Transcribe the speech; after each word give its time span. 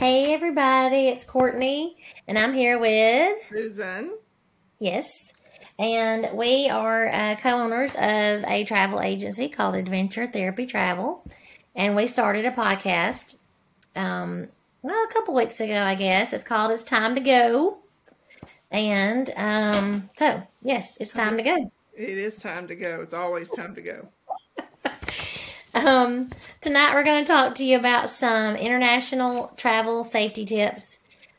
Hey, 0.00 0.32
everybody, 0.32 1.08
it's 1.08 1.24
Courtney, 1.24 1.94
and 2.26 2.38
I'm 2.38 2.54
here 2.54 2.78
with 2.78 3.36
Susan. 3.52 4.16
Yes, 4.78 5.06
and 5.78 6.30
we 6.32 6.70
are 6.70 7.08
uh, 7.08 7.36
co 7.36 7.50
owners 7.50 7.94
of 7.96 8.42
a 8.50 8.64
travel 8.66 9.02
agency 9.02 9.50
called 9.50 9.74
Adventure 9.74 10.26
Therapy 10.26 10.64
Travel, 10.64 11.22
and 11.76 11.94
we 11.94 12.06
started 12.06 12.46
a 12.46 12.50
podcast, 12.50 13.34
um, 13.94 14.48
well, 14.80 15.04
a 15.04 15.12
couple 15.12 15.34
weeks 15.34 15.60
ago, 15.60 15.82
I 15.82 15.96
guess. 15.96 16.32
It's 16.32 16.44
called 16.44 16.72
It's 16.72 16.82
Time 16.82 17.14
to 17.14 17.20
Go. 17.20 17.80
And 18.70 19.30
um, 19.36 20.08
so, 20.16 20.42
yes, 20.62 20.96
it's 20.98 21.12
time 21.12 21.36
to 21.36 21.42
go. 21.42 21.70
It 21.94 22.16
is 22.16 22.38
time 22.38 22.66
to 22.68 22.74
go. 22.74 23.02
It's 23.02 23.12
always 23.12 23.50
time 23.50 23.74
to 23.74 23.82
go. 23.82 24.08
Um, 25.72 26.30
tonight 26.60 26.94
we're 26.94 27.04
going 27.04 27.24
to 27.24 27.30
talk 27.30 27.54
to 27.56 27.64
you 27.64 27.78
about 27.78 28.10
some 28.10 28.56
international 28.56 29.52
travel 29.56 30.02
safety 30.02 30.44
tips 30.44 30.98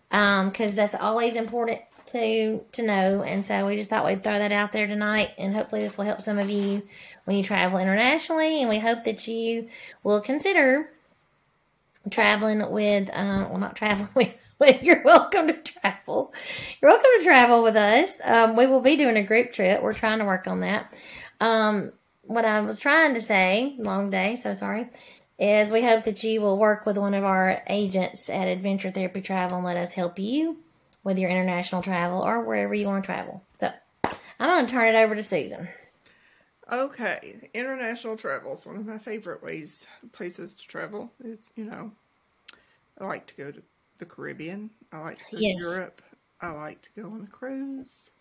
because 0.09 0.71
um, 0.71 0.75
that's 0.75 0.95
always 0.95 1.35
important 1.35 1.81
to 2.07 2.61
to 2.71 2.83
know. 2.83 3.23
And 3.23 3.45
so 3.45 3.67
we 3.67 3.75
just 3.75 3.89
thought 3.89 4.05
we'd 4.05 4.23
throw 4.23 4.39
that 4.39 4.53
out 4.53 4.71
there 4.71 4.87
tonight, 4.87 5.31
and 5.37 5.53
hopefully 5.53 5.81
this 5.81 5.97
will 5.97 6.05
help 6.05 6.21
some 6.21 6.39
of 6.39 6.49
you 6.49 6.81
when 7.25 7.35
you 7.35 7.43
travel 7.43 7.79
internationally. 7.79 8.61
And 8.61 8.70
we 8.70 8.79
hope 8.79 9.03
that 9.03 9.27
you 9.27 9.67
will 10.03 10.21
consider 10.21 10.89
traveling 12.09 12.71
with, 12.71 13.09
uh, 13.09 13.48
well, 13.49 13.57
not 13.57 13.75
traveling 13.75 14.09
with. 14.15 14.35
But 14.59 14.84
you're 14.84 15.03
welcome 15.03 15.48
to 15.48 15.53
travel. 15.53 16.34
You're 16.79 16.91
welcome 16.91 17.09
to 17.17 17.23
travel 17.23 17.63
with 17.63 17.75
us. 17.75 18.21
Um, 18.23 18.55
we 18.55 18.67
will 18.67 18.81
be 18.81 18.95
doing 18.95 19.17
a 19.17 19.23
group 19.23 19.53
trip. 19.53 19.81
We're 19.81 19.93
trying 19.93 20.20
to 20.20 20.25
work 20.25 20.45
on 20.45 20.59
that. 20.59 20.93
Um, 21.39 21.93
what 22.23 22.45
I 22.45 22.61
was 22.61 22.80
trying 22.80 23.13
to 23.13 23.21
say, 23.21 23.75
long 23.77 24.09
day, 24.09 24.35
so 24.35 24.53
sorry, 24.53 24.89
is 25.39 25.71
we 25.71 25.81
hope 25.81 26.03
that 26.05 26.23
you 26.23 26.41
will 26.41 26.57
work 26.57 26.85
with 26.85 26.98
one 26.98 27.13
of 27.13 27.23
our 27.23 27.63
agents 27.67 28.29
at 28.29 28.48
Adventure 28.48 28.91
Therapy 28.91 29.21
Travel 29.21 29.57
and 29.57 29.66
let 29.66 29.77
us 29.77 29.93
help 29.93 30.20
you 30.20 30.57
with 31.03 31.18
your 31.18 31.29
international 31.29 31.82
travel 31.82 32.21
or 32.21 32.41
wherever 32.41 32.73
you 32.73 32.85
want 32.85 33.04
to 33.04 33.05
travel. 33.05 33.43
So 33.60 33.71
I'm 34.40 34.49
going 34.49 34.65
to 34.65 34.71
turn 34.71 34.95
it 34.95 34.98
over 34.98 35.15
to 35.15 35.23
Susan. 35.23 35.68
Okay, 36.71 37.49
international 37.54 38.15
travel 38.15 38.54
is 38.54 38.65
one 38.65 38.77
of 38.77 38.85
my 38.85 38.98
favorite 38.98 39.43
ways, 39.43 39.88
places 40.13 40.55
to 40.55 40.67
travel. 40.67 41.12
Is 41.21 41.49
you 41.57 41.65
know, 41.65 41.91
I 42.98 43.05
like 43.05 43.27
to 43.27 43.35
go 43.35 43.51
to 43.51 43.62
the 43.98 44.05
Caribbean. 44.05 44.70
I 44.93 44.99
like 44.99 45.17
to 45.17 45.23
go 45.35 45.38
yes. 45.38 45.57
to 45.57 45.63
Europe. 45.63 46.01
I 46.40 46.51
like 46.51 46.82
to 46.84 47.01
go 47.01 47.07
on 47.10 47.23
a 47.23 47.27
cruise. 47.27 48.12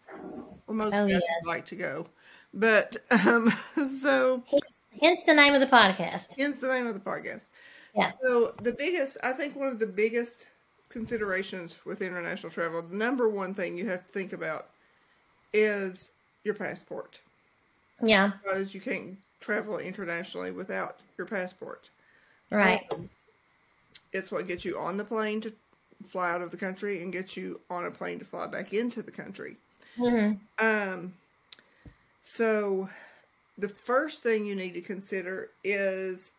Well, 0.67 0.77
most 0.77 0.95
oh, 0.95 1.07
guys 1.07 1.11
yeah. 1.11 1.49
like 1.49 1.67
to 1.67 1.77
go. 1.77 2.07
But 2.53 2.97
um, 3.11 3.53
so 4.01 4.43
hence, 4.51 4.81
hence 5.01 5.21
the 5.25 5.35
name 5.35 5.55
of 5.55 5.61
the 5.61 5.67
podcast. 5.67 6.37
Hence 6.37 6.61
the 6.61 6.69
name 6.69 6.87
of 6.87 6.95
the 6.95 7.01
podcast. 7.01 7.47
Yeah. 7.95 8.13
So 8.23 8.55
the 8.63 8.73
biggest, 8.73 9.19
I 9.23 9.33
think, 9.33 9.57
one 9.57 9.69
of 9.69 9.79
the 9.79 9.87
biggest 9.87 10.47
considerations 10.89 11.77
with 11.85 12.03
international 12.03 12.53
travel, 12.53 12.83
the 12.83 12.97
number 12.97 13.29
one 13.29 13.55
thing 13.55 13.77
you 13.77 13.89
have 13.89 14.07
to 14.07 14.13
think 14.13 14.33
about 14.33 14.69
is 15.53 16.11
your 16.45 16.55
passport. 16.55 17.21
Yeah. 18.03 18.33
Because 18.43 18.75
you 18.75 18.81
can't 18.81 19.17
travel 19.41 19.79
internationally 19.79 20.51
without 20.51 20.99
your 21.19 21.27
passport. 21.27 21.89
Right. 22.51 22.83
Um, 22.91 23.09
it's 24.13 24.31
what 24.31 24.49
gets 24.49 24.65
you 24.65 24.79
on 24.79 24.97
the 24.97 25.05
plane 25.05 25.41
to 25.43 25.53
fly 26.07 26.31
out 26.31 26.43
of 26.43 26.51
the 26.51 26.57
country 26.57 27.03
and 27.03 27.13
gets 27.13 27.37
you 27.37 27.61
on 27.71 27.87
a 27.87 27.91
plane 27.91 28.19
to 28.19 28.25
fly 28.25 28.47
back 28.47 28.73
into 28.73 29.03
the 29.03 29.11
country. 29.11 29.57
Mm-hmm. 29.99 30.65
Um, 30.65 31.13
so, 32.21 32.89
the 33.59 33.69
first 33.69 34.23
thing 34.23 34.47
you 34.47 34.55
need 34.55 34.75
to 34.75 34.81
consider 34.81 35.51
is 35.65 36.33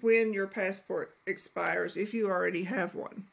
when 0.00 0.32
your 0.32 0.46
passport 0.46 1.14
expires, 1.26 1.96
if 1.96 2.14
you 2.14 2.28
already 2.28 2.64
have 2.64 2.94
one. 2.94 3.24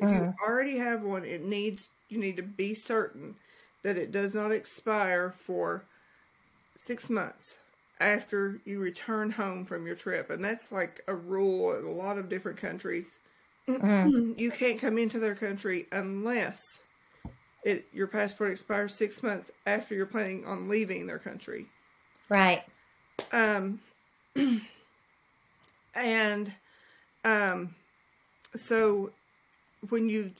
If 0.00 0.08
mm-hmm. 0.08 0.24
you 0.24 0.34
already 0.42 0.78
have 0.78 1.02
one, 1.02 1.24
it 1.24 1.44
needs 1.44 1.88
you 2.08 2.18
need 2.18 2.36
to 2.36 2.42
be 2.42 2.74
certain 2.74 3.34
that 3.82 3.96
it 3.96 4.12
does 4.12 4.34
not 4.34 4.52
expire 4.52 5.34
for 5.36 5.84
six 6.76 7.08
months 7.08 7.56
after 8.00 8.60
you 8.64 8.80
return 8.80 9.30
home 9.30 9.64
from 9.64 9.86
your 9.86 9.94
trip. 9.94 10.30
And 10.30 10.44
that's 10.44 10.72
like 10.72 11.00
a 11.06 11.14
rule 11.14 11.76
in 11.76 11.84
a 11.84 11.90
lot 11.90 12.18
of 12.18 12.28
different 12.28 12.58
countries. 12.58 13.18
Mm-hmm. 13.68 14.32
You 14.38 14.50
can't 14.50 14.80
come 14.80 14.98
into 14.98 15.18
their 15.18 15.34
country 15.34 15.86
unless 15.92 16.60
it 17.64 17.86
your 17.92 18.06
passport 18.06 18.52
expires 18.52 18.94
six 18.94 19.22
months 19.22 19.50
after 19.66 19.94
you're 19.94 20.06
planning 20.06 20.44
on 20.46 20.68
leaving 20.68 21.06
their 21.06 21.18
country. 21.18 21.66
Right. 22.28 22.62
Um. 23.32 23.80
and, 25.94 26.52
um, 27.24 27.74
so 28.56 29.10
when 29.88 30.08
you 30.08 30.32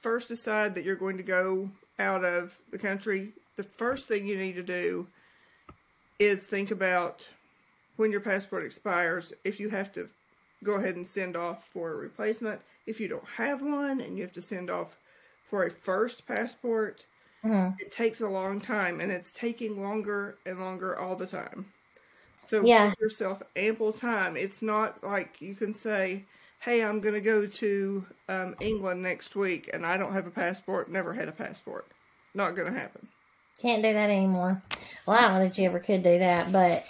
first 0.00 0.28
decide 0.28 0.74
that 0.74 0.84
you're 0.84 0.96
going 0.96 1.16
to 1.16 1.22
go 1.22 1.68
out 1.98 2.24
of 2.24 2.56
the 2.70 2.78
country, 2.78 3.32
the 3.56 3.64
first 3.64 4.06
thing 4.06 4.26
you 4.26 4.38
need 4.38 4.54
to 4.54 4.62
do 4.62 5.06
is 6.18 6.44
think 6.44 6.70
about 6.70 7.26
when 7.96 8.10
your 8.10 8.20
passport 8.20 8.64
expires, 8.64 9.32
if 9.44 9.58
you 9.58 9.68
have 9.68 9.92
to 9.92 10.08
go 10.62 10.74
ahead 10.74 10.96
and 10.96 11.06
send 11.06 11.36
off 11.36 11.64
for 11.64 11.92
a 11.92 11.96
replacement. 11.96 12.60
If 12.86 13.00
you 13.00 13.08
don't 13.08 13.26
have 13.36 13.62
one 13.62 14.00
and 14.00 14.16
you 14.16 14.22
have 14.22 14.32
to 14.32 14.40
send 14.40 14.70
off 14.70 14.96
for 15.50 15.64
a 15.64 15.70
first 15.70 16.26
passport, 16.26 17.04
mm-hmm. 17.44 17.76
it 17.80 17.90
takes 17.90 18.20
a 18.20 18.28
long 18.28 18.60
time 18.60 19.00
and 19.00 19.10
it's 19.10 19.32
taking 19.32 19.82
longer 19.82 20.38
and 20.46 20.60
longer 20.60 20.96
all 20.96 21.16
the 21.16 21.26
time. 21.26 21.66
So 22.38 22.64
yeah. 22.64 22.88
give 22.88 23.00
yourself 23.00 23.42
ample 23.56 23.92
time. 23.92 24.36
It's 24.36 24.62
not 24.62 25.02
like 25.02 25.40
you 25.40 25.54
can 25.54 25.74
say, 25.74 26.24
hey, 26.60 26.82
I'm 26.82 27.00
going 27.00 27.14
to 27.14 27.20
go 27.20 27.46
to 27.46 28.06
um, 28.28 28.54
England 28.60 29.02
next 29.02 29.34
week 29.34 29.68
and 29.72 29.84
I 29.84 29.96
don't 29.96 30.12
have 30.12 30.26
a 30.26 30.30
passport, 30.30 30.90
never 30.90 31.12
had 31.12 31.28
a 31.28 31.32
passport. 31.32 31.88
Not 32.32 32.54
going 32.54 32.72
to 32.72 32.78
happen. 32.78 33.08
Can't 33.58 33.82
do 33.82 33.92
that 33.92 34.08
anymore. 34.08 34.62
Well, 35.04 35.18
I 35.18 35.22
don't 35.22 35.32
know 35.34 35.40
that 35.40 35.58
you 35.58 35.66
ever 35.66 35.80
could 35.80 36.02
do 36.02 36.18
that, 36.20 36.52
but 36.52 36.86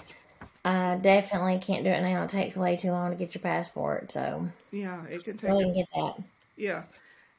I 0.65 0.97
definitely 0.97 1.59
can't 1.59 1.83
do 1.83 1.91
it 1.91 2.03
now. 2.03 2.23
It 2.25 2.31
takes 2.31 2.57
way 2.57 2.77
too 2.77 2.91
long 2.91 3.11
to 3.11 3.17
get 3.17 3.35
your 3.35 3.43
passport. 3.43 4.13
So 4.13 4.49
yeah, 4.71 5.03
it 5.07 5.25
can 5.25 5.39
take. 5.39 5.51
Can 5.51 5.75
get 5.75 5.89
that. 5.95 6.23
Yeah, 6.57 6.83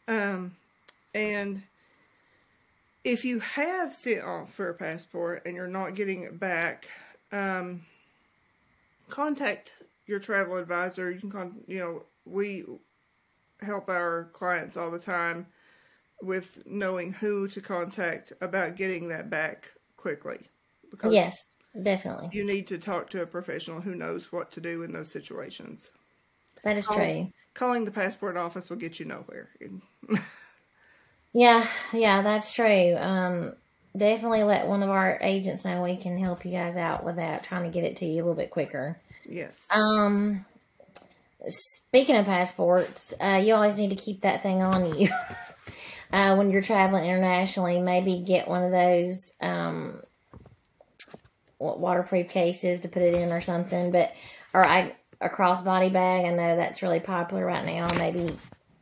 um, 0.07 0.53
and 1.13 1.61
if 3.03 3.25
you 3.25 3.39
have 3.39 3.93
sent 3.93 4.23
off 4.23 4.53
for 4.53 4.69
a 4.69 4.73
passport 4.73 5.43
and 5.45 5.55
you're 5.55 5.67
not 5.67 5.95
getting 5.95 6.23
it 6.23 6.39
back, 6.39 6.87
um, 7.31 7.81
contact 9.09 9.75
your 10.05 10.19
travel 10.19 10.57
advisor. 10.57 11.11
You 11.11 11.19
can, 11.19 11.31
con- 11.31 11.63
you 11.67 11.79
know, 11.79 12.03
we 12.25 12.65
help 13.61 13.89
our 13.89 14.29
clients 14.33 14.77
all 14.77 14.91
the 14.91 14.99
time 14.99 15.47
with 16.21 16.61
knowing 16.65 17.11
who 17.11 17.47
to 17.47 17.61
contact 17.61 18.33
about 18.41 18.75
getting 18.75 19.07
that 19.07 19.29
back 19.29 19.69
quickly. 19.97 20.39
Because 20.91 21.13
yes, 21.13 21.47
definitely. 21.81 22.29
You 22.31 22.45
need 22.45 22.67
to 22.67 22.77
talk 22.77 23.09
to 23.11 23.23
a 23.23 23.27
professional 23.27 23.81
who 23.81 23.95
knows 23.95 24.31
what 24.31 24.51
to 24.51 24.61
do 24.61 24.83
in 24.83 24.91
those 24.91 25.09
situations. 25.09 25.91
That 26.63 26.77
is 26.77 26.85
Call, 26.85 26.97
true. 26.97 27.31
Calling 27.53 27.85
the 27.85 27.91
passport 27.91 28.37
office 28.37 28.69
will 28.69 28.77
get 28.77 28.99
you 28.99 29.05
nowhere. 29.05 29.49
Yeah, 31.33 31.65
yeah, 31.93 32.21
that's 32.21 32.51
true. 32.51 32.95
Um, 32.97 33.53
definitely 33.95 34.43
let 34.43 34.67
one 34.67 34.83
of 34.83 34.89
our 34.89 35.17
agents 35.21 35.63
know 35.63 35.81
we 35.81 35.97
can 35.97 36.17
help 36.17 36.45
you 36.45 36.51
guys 36.51 36.77
out 36.77 37.03
with 37.03 37.17
that, 37.17 37.43
trying 37.43 37.63
to 37.63 37.69
get 37.69 37.83
it 37.83 37.97
to 37.97 38.05
you 38.05 38.15
a 38.15 38.23
little 38.23 38.35
bit 38.35 38.51
quicker. 38.51 38.97
Yes. 39.27 39.59
Um, 39.71 40.45
speaking 41.47 42.15
of 42.15 42.25
passports, 42.25 43.13
uh, 43.21 43.41
you 43.43 43.53
always 43.53 43.77
need 43.77 43.91
to 43.91 43.95
keep 43.95 44.21
that 44.21 44.43
thing 44.43 44.61
on 44.61 44.97
you. 44.97 45.09
uh, 46.13 46.35
when 46.35 46.51
you're 46.51 46.61
traveling 46.61 47.05
internationally, 47.05 47.79
maybe 47.79 48.23
get 48.25 48.47
one 48.47 48.63
of 48.63 48.71
those 48.71 49.31
um, 49.41 50.01
waterproof 51.59 52.29
cases 52.29 52.81
to 52.81 52.89
put 52.89 53.03
it 53.03 53.13
in 53.13 53.31
or 53.31 53.41
something. 53.41 53.91
But 53.91 54.13
or 54.53 54.67
I 54.67 54.95
a 55.21 55.29
crossbody 55.29 55.93
bag. 55.93 56.25
I 56.25 56.31
know 56.31 56.55
that's 56.55 56.81
really 56.81 56.99
popular 56.99 57.45
right 57.45 57.65
now. 57.65 57.93
Maybe 57.93 58.35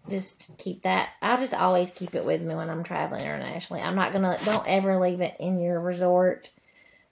just 0.09 0.49
keep 0.57 0.83
that. 0.83 1.09
I'll 1.21 1.37
just 1.37 1.53
always 1.53 1.91
keep 1.91 2.15
it 2.15 2.25
with 2.25 2.41
me 2.41 2.55
when 2.55 2.69
I'm 2.69 2.83
traveling 2.83 3.21
internationally. 3.21 3.81
I'm 3.81 3.95
not 3.95 4.11
gonna. 4.11 4.37
Don't 4.45 4.67
ever 4.67 4.97
leave 4.99 5.21
it 5.21 5.35
in 5.39 5.59
your 5.59 5.79
resort 5.79 6.49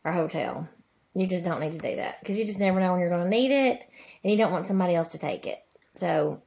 or 0.03 0.11
hotel. 0.11 0.67
You 1.13 1.27
just 1.27 1.43
don't 1.43 1.59
need 1.59 1.73
to 1.73 1.89
do 1.89 1.95
that 1.95 2.19
because 2.19 2.37
you 2.37 2.45
just 2.45 2.59
never 2.59 2.79
know 2.79 2.91
when 2.91 3.01
you're 3.01 3.09
gonna 3.09 3.29
need 3.29 3.51
it, 3.51 3.87
and 4.23 4.31
you 4.31 4.37
don't 4.37 4.51
want 4.51 4.67
somebody 4.67 4.95
else 4.95 5.11
to 5.13 5.17
take 5.17 5.47
it. 5.47 5.63
So, 5.95 6.41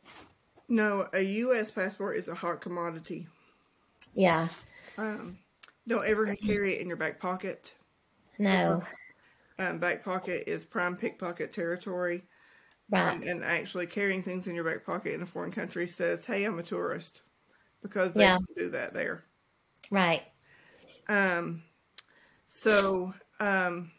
no, 0.69 1.09
a 1.13 1.21
U.S. 1.21 1.71
passport 1.71 2.17
is 2.17 2.29
a 2.29 2.35
hot 2.35 2.61
commodity. 2.61 3.27
Yeah. 4.15 4.49
Um, 4.97 5.39
don't 5.89 6.07
ever 6.07 6.35
carry 6.37 6.75
it 6.75 6.81
in 6.81 6.89
your 6.89 6.97
back 6.97 7.19
pocket. 7.19 7.75
No. 8.39 8.83
Um, 9.59 9.79
back 9.79 10.05
pocket 10.05 10.45
is 10.47 10.65
prime 10.65 10.97
pickpocket 10.97 11.53
territory. 11.53 12.23
Right. 12.91 13.15
Um, 13.15 13.23
and 13.27 13.45
actually 13.45 13.87
carrying 13.87 14.23
things 14.23 14.47
in 14.47 14.55
your 14.55 14.65
back 14.65 14.85
pocket 14.85 15.15
in 15.15 15.23
a 15.23 15.27
foreign 15.27 15.53
country 15.53 15.87
says, 15.87 16.25
"Hey, 16.25 16.45
I'm 16.45 16.59
a 16.59 16.63
tourist," 16.63 17.23
because 17.83 18.13
they 18.15 18.23
yeah. 18.23 18.39
do 18.57 18.69
that 18.71 18.95
there. 18.95 19.25
Right. 19.91 20.23
Um. 21.09 21.63
So, 22.49 23.15
um, 23.39 23.93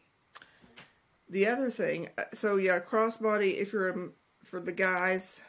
the 1.29 1.47
other 1.47 1.71
thing, 1.71 2.09
uh, 2.17 2.23
so 2.33 2.57
yeah, 2.57 2.79
crossbody. 2.79 3.57
If 3.57 3.71
you're 3.71 3.93
um, 3.93 4.13
for 4.43 4.59
the 4.59 4.73
guys, 4.73 5.39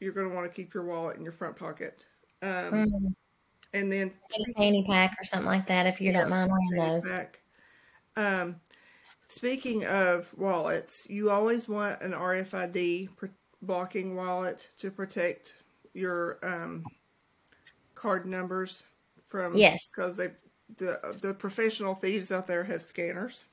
you're 0.00 0.12
going 0.12 0.28
to 0.28 0.34
want 0.34 0.46
to 0.46 0.54
keep 0.54 0.74
your 0.74 0.84
wallet 0.84 1.16
in 1.16 1.22
your 1.22 1.32
front 1.32 1.56
pocket. 1.56 2.04
Um, 2.42 2.50
Mm, 2.72 3.14
And 3.72 3.92
then 3.92 4.12
a 4.32 4.52
fanny 4.54 4.84
pack 4.88 5.16
or 5.20 5.24
something 5.24 5.46
like 5.46 5.66
that 5.66 5.86
if 5.86 6.00
you 6.00 6.12
don't 6.12 6.28
mind 6.28 6.50
wearing 6.50 6.92
those. 6.92 7.08
pack. 7.08 7.40
Um, 8.16 8.60
speaking 9.28 9.84
of 9.86 10.32
wallets, 10.36 11.06
you 11.08 11.30
always 11.30 11.68
want 11.68 12.00
an 12.02 12.12
RFID 12.12 13.14
pr- 13.16 13.26
blocking 13.62 14.14
wallet 14.16 14.68
to 14.78 14.90
protect 14.90 15.54
your 15.94 16.38
um, 16.42 16.84
card 17.94 18.26
numbers 18.26 18.82
from 19.28 19.56
Yes. 19.56 19.88
because 19.90 20.16
they 20.16 20.30
the 20.76 21.16
the 21.20 21.34
professional 21.34 21.94
thieves 21.94 22.32
out 22.32 22.46
there 22.46 22.64
have 22.64 22.82
scanners. 22.82 23.44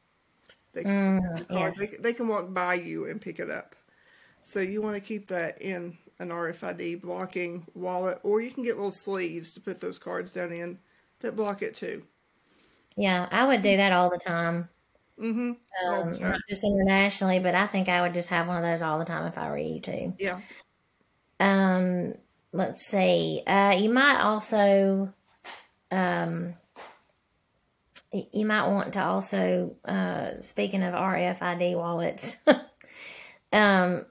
They 0.74 0.84
Mm, 0.84 1.48
the 1.48 1.54
yes. 1.54 1.78
They, 1.78 1.98
they 1.98 2.14
can 2.14 2.28
walk 2.28 2.54
by 2.54 2.76
you 2.76 3.06
and 3.10 3.22
pick 3.22 3.40
it 3.40 3.50
up. 3.50 3.76
So 4.44 4.60
you 4.60 4.82
want 4.82 4.96
to 4.96 5.02
keep 5.02 5.28
that 5.28 5.62
in 5.62 5.98
an 6.20 6.30
RFID 6.30 7.02
blocking 7.02 7.66
wallet, 7.76 8.20
or 8.24 8.42
you 8.42 8.52
can 8.52 8.64
get 8.64 8.76
little 8.76 8.92
sleeves 8.92 9.54
to 9.54 9.60
put 9.62 9.80
those 9.80 10.00
cards 10.00 10.32
down 10.32 10.52
in 10.52 10.80
that 11.20 11.36
block 11.36 11.62
it 11.62 11.76
too. 11.76 12.04
Yeah, 12.96 13.28
I 13.32 13.46
would 13.48 13.62
do 13.62 13.78
that 13.78 13.92
all 13.92 14.10
the 14.10 14.18
time. 14.18 14.70
Mm-hmm. 15.20 15.52
Um, 15.88 16.20
not 16.20 16.40
just 16.50 16.64
internationally, 16.64 17.40
but 17.40 17.56
I 17.56 17.68
think 17.68 17.90
I 17.90 18.02
would 18.02 18.14
just 18.14 18.30
have 18.30 18.48
one 18.48 18.58
of 18.58 18.64
those 18.64 18.82
all 18.82 19.00
the 19.00 19.06
time 19.06 19.26
if 19.28 19.38
I 19.38 19.50
were 19.50 19.58
you 19.58 19.80
too. 19.80 20.14
Yeah. 20.18 20.40
Um, 21.40 22.16
let's 22.52 22.86
see. 22.86 23.44
Uh, 23.46 23.76
you 23.78 23.90
might 23.90 24.20
also, 24.20 25.14
um, 25.92 26.56
you 28.12 28.46
might 28.46 28.68
want 28.68 28.94
to 28.94 29.04
also, 29.04 29.76
uh, 29.86 30.40
speaking 30.40 30.84
of 30.84 30.94
RFID 30.94 31.76
wallets, 31.76 32.38
um, 33.54 34.06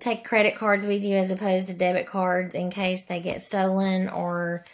take 0.00 0.24
credit 0.24 0.56
cards 0.56 0.86
with 0.86 1.02
you 1.02 1.16
as 1.16 1.30
opposed 1.30 1.68
to 1.68 1.74
debit 1.74 2.06
cards 2.06 2.54
in 2.54 2.70
case 2.70 3.04
they 3.04 3.20
get 3.20 3.42
stolen 3.42 4.08
or, 4.08 4.64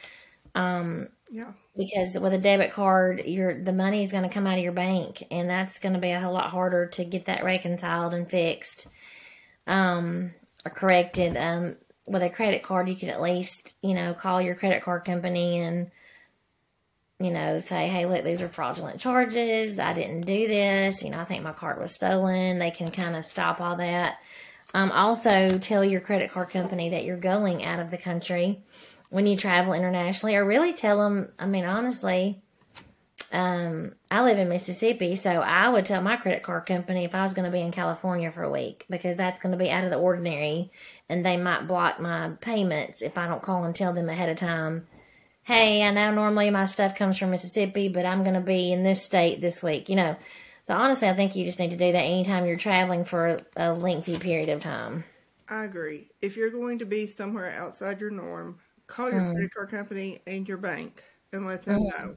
um, 0.54 1.08
Yeah. 1.30 1.52
Because 1.76 2.18
with 2.18 2.32
a 2.32 2.38
debit 2.38 2.72
card, 2.72 3.24
your 3.24 3.62
the 3.62 3.72
money 3.72 4.04
is 4.04 4.12
going 4.12 4.22
to 4.22 4.28
come 4.28 4.46
out 4.46 4.58
of 4.58 4.64
your 4.64 4.72
bank, 4.72 5.24
and 5.30 5.48
that's 5.50 5.78
going 5.78 5.94
to 5.94 6.00
be 6.00 6.10
a 6.10 6.20
whole 6.20 6.32
lot 6.32 6.50
harder 6.50 6.86
to 6.86 7.04
get 7.04 7.26
that 7.26 7.44
reconciled 7.44 8.14
and 8.14 8.30
fixed, 8.30 8.86
um, 9.66 10.32
or 10.64 10.70
corrected. 10.70 11.36
Um, 11.36 11.76
with 12.06 12.22
a 12.22 12.30
credit 12.30 12.62
card, 12.62 12.88
you 12.88 12.96
could 12.96 13.08
at 13.08 13.22
least 13.22 13.76
you 13.82 13.94
know 13.94 14.14
call 14.14 14.40
your 14.40 14.54
credit 14.54 14.82
card 14.82 15.04
company 15.04 15.58
and 15.60 15.90
you 17.18 17.30
know 17.30 17.58
say, 17.58 17.88
hey, 17.88 18.06
look, 18.06 18.24
these 18.24 18.42
are 18.42 18.48
fraudulent 18.48 19.00
charges. 19.00 19.78
I 19.78 19.94
didn't 19.94 20.22
do 20.22 20.46
this. 20.46 21.02
You 21.02 21.10
know, 21.10 21.20
I 21.20 21.24
think 21.24 21.42
my 21.42 21.52
card 21.52 21.80
was 21.80 21.92
stolen. 21.92 22.58
They 22.58 22.70
can 22.70 22.90
kind 22.90 23.16
of 23.16 23.24
stop 23.24 23.60
all 23.60 23.76
that. 23.76 24.18
Um, 24.74 24.90
also, 24.90 25.58
tell 25.58 25.84
your 25.84 26.00
credit 26.00 26.32
card 26.32 26.50
company 26.50 26.90
that 26.90 27.04
you're 27.04 27.16
going 27.16 27.64
out 27.64 27.78
of 27.78 27.90
the 27.90 27.98
country 27.98 28.60
when 29.14 29.26
you 29.26 29.36
travel 29.36 29.74
internationally, 29.74 30.34
or 30.34 30.44
really 30.44 30.72
tell 30.72 30.98
them. 30.98 31.28
I 31.38 31.46
mean, 31.46 31.64
honestly, 31.64 32.42
um, 33.30 33.94
I 34.10 34.24
live 34.24 34.40
in 34.40 34.48
Mississippi, 34.48 35.14
so 35.14 35.30
I 35.30 35.68
would 35.68 35.86
tell 35.86 36.02
my 36.02 36.16
credit 36.16 36.42
card 36.42 36.66
company 36.66 37.04
if 37.04 37.14
I 37.14 37.22
was 37.22 37.32
going 37.32 37.44
to 37.44 37.52
be 37.52 37.60
in 37.60 37.70
California 37.70 38.32
for 38.32 38.42
a 38.42 38.50
week 38.50 38.84
because 38.90 39.16
that's 39.16 39.38
going 39.38 39.52
to 39.52 39.56
be 39.56 39.70
out 39.70 39.84
of 39.84 39.90
the 39.90 39.98
ordinary, 39.98 40.72
and 41.08 41.24
they 41.24 41.36
might 41.36 41.68
block 41.68 42.00
my 42.00 42.30
payments 42.40 43.02
if 43.02 43.16
I 43.16 43.28
don't 43.28 43.40
call 43.40 43.62
and 43.62 43.72
tell 43.72 43.92
them 43.92 44.08
ahead 44.08 44.30
of 44.30 44.36
time. 44.36 44.88
Hey, 45.44 45.84
I 45.84 45.92
know 45.92 46.12
normally 46.12 46.50
my 46.50 46.66
stuff 46.66 46.96
comes 46.96 47.16
from 47.16 47.30
Mississippi, 47.30 47.88
but 47.88 48.04
I'm 48.04 48.24
going 48.24 48.34
to 48.34 48.40
be 48.40 48.72
in 48.72 48.82
this 48.82 49.00
state 49.00 49.40
this 49.40 49.62
week. 49.62 49.88
You 49.88 49.94
know, 49.94 50.16
so 50.64 50.74
honestly, 50.74 51.08
I 51.08 51.14
think 51.14 51.36
you 51.36 51.44
just 51.44 51.60
need 51.60 51.70
to 51.70 51.76
do 51.76 51.92
that 51.92 51.98
anytime 51.98 52.46
you're 52.46 52.56
traveling 52.56 53.04
for 53.04 53.26
a, 53.28 53.40
a 53.56 53.72
lengthy 53.74 54.18
period 54.18 54.48
of 54.48 54.60
time. 54.60 55.04
I 55.48 55.64
agree. 55.64 56.08
If 56.20 56.36
you're 56.36 56.50
going 56.50 56.80
to 56.80 56.84
be 56.84 57.06
somewhere 57.06 57.52
outside 57.52 58.00
your 58.00 58.10
norm, 58.10 58.58
call 58.86 59.10
your 59.10 59.24
credit 59.24 59.54
card 59.54 59.70
company 59.70 60.20
and 60.26 60.48
your 60.48 60.58
bank 60.58 61.02
and 61.32 61.46
let 61.46 61.62
them 61.62 61.84
know. 61.84 62.16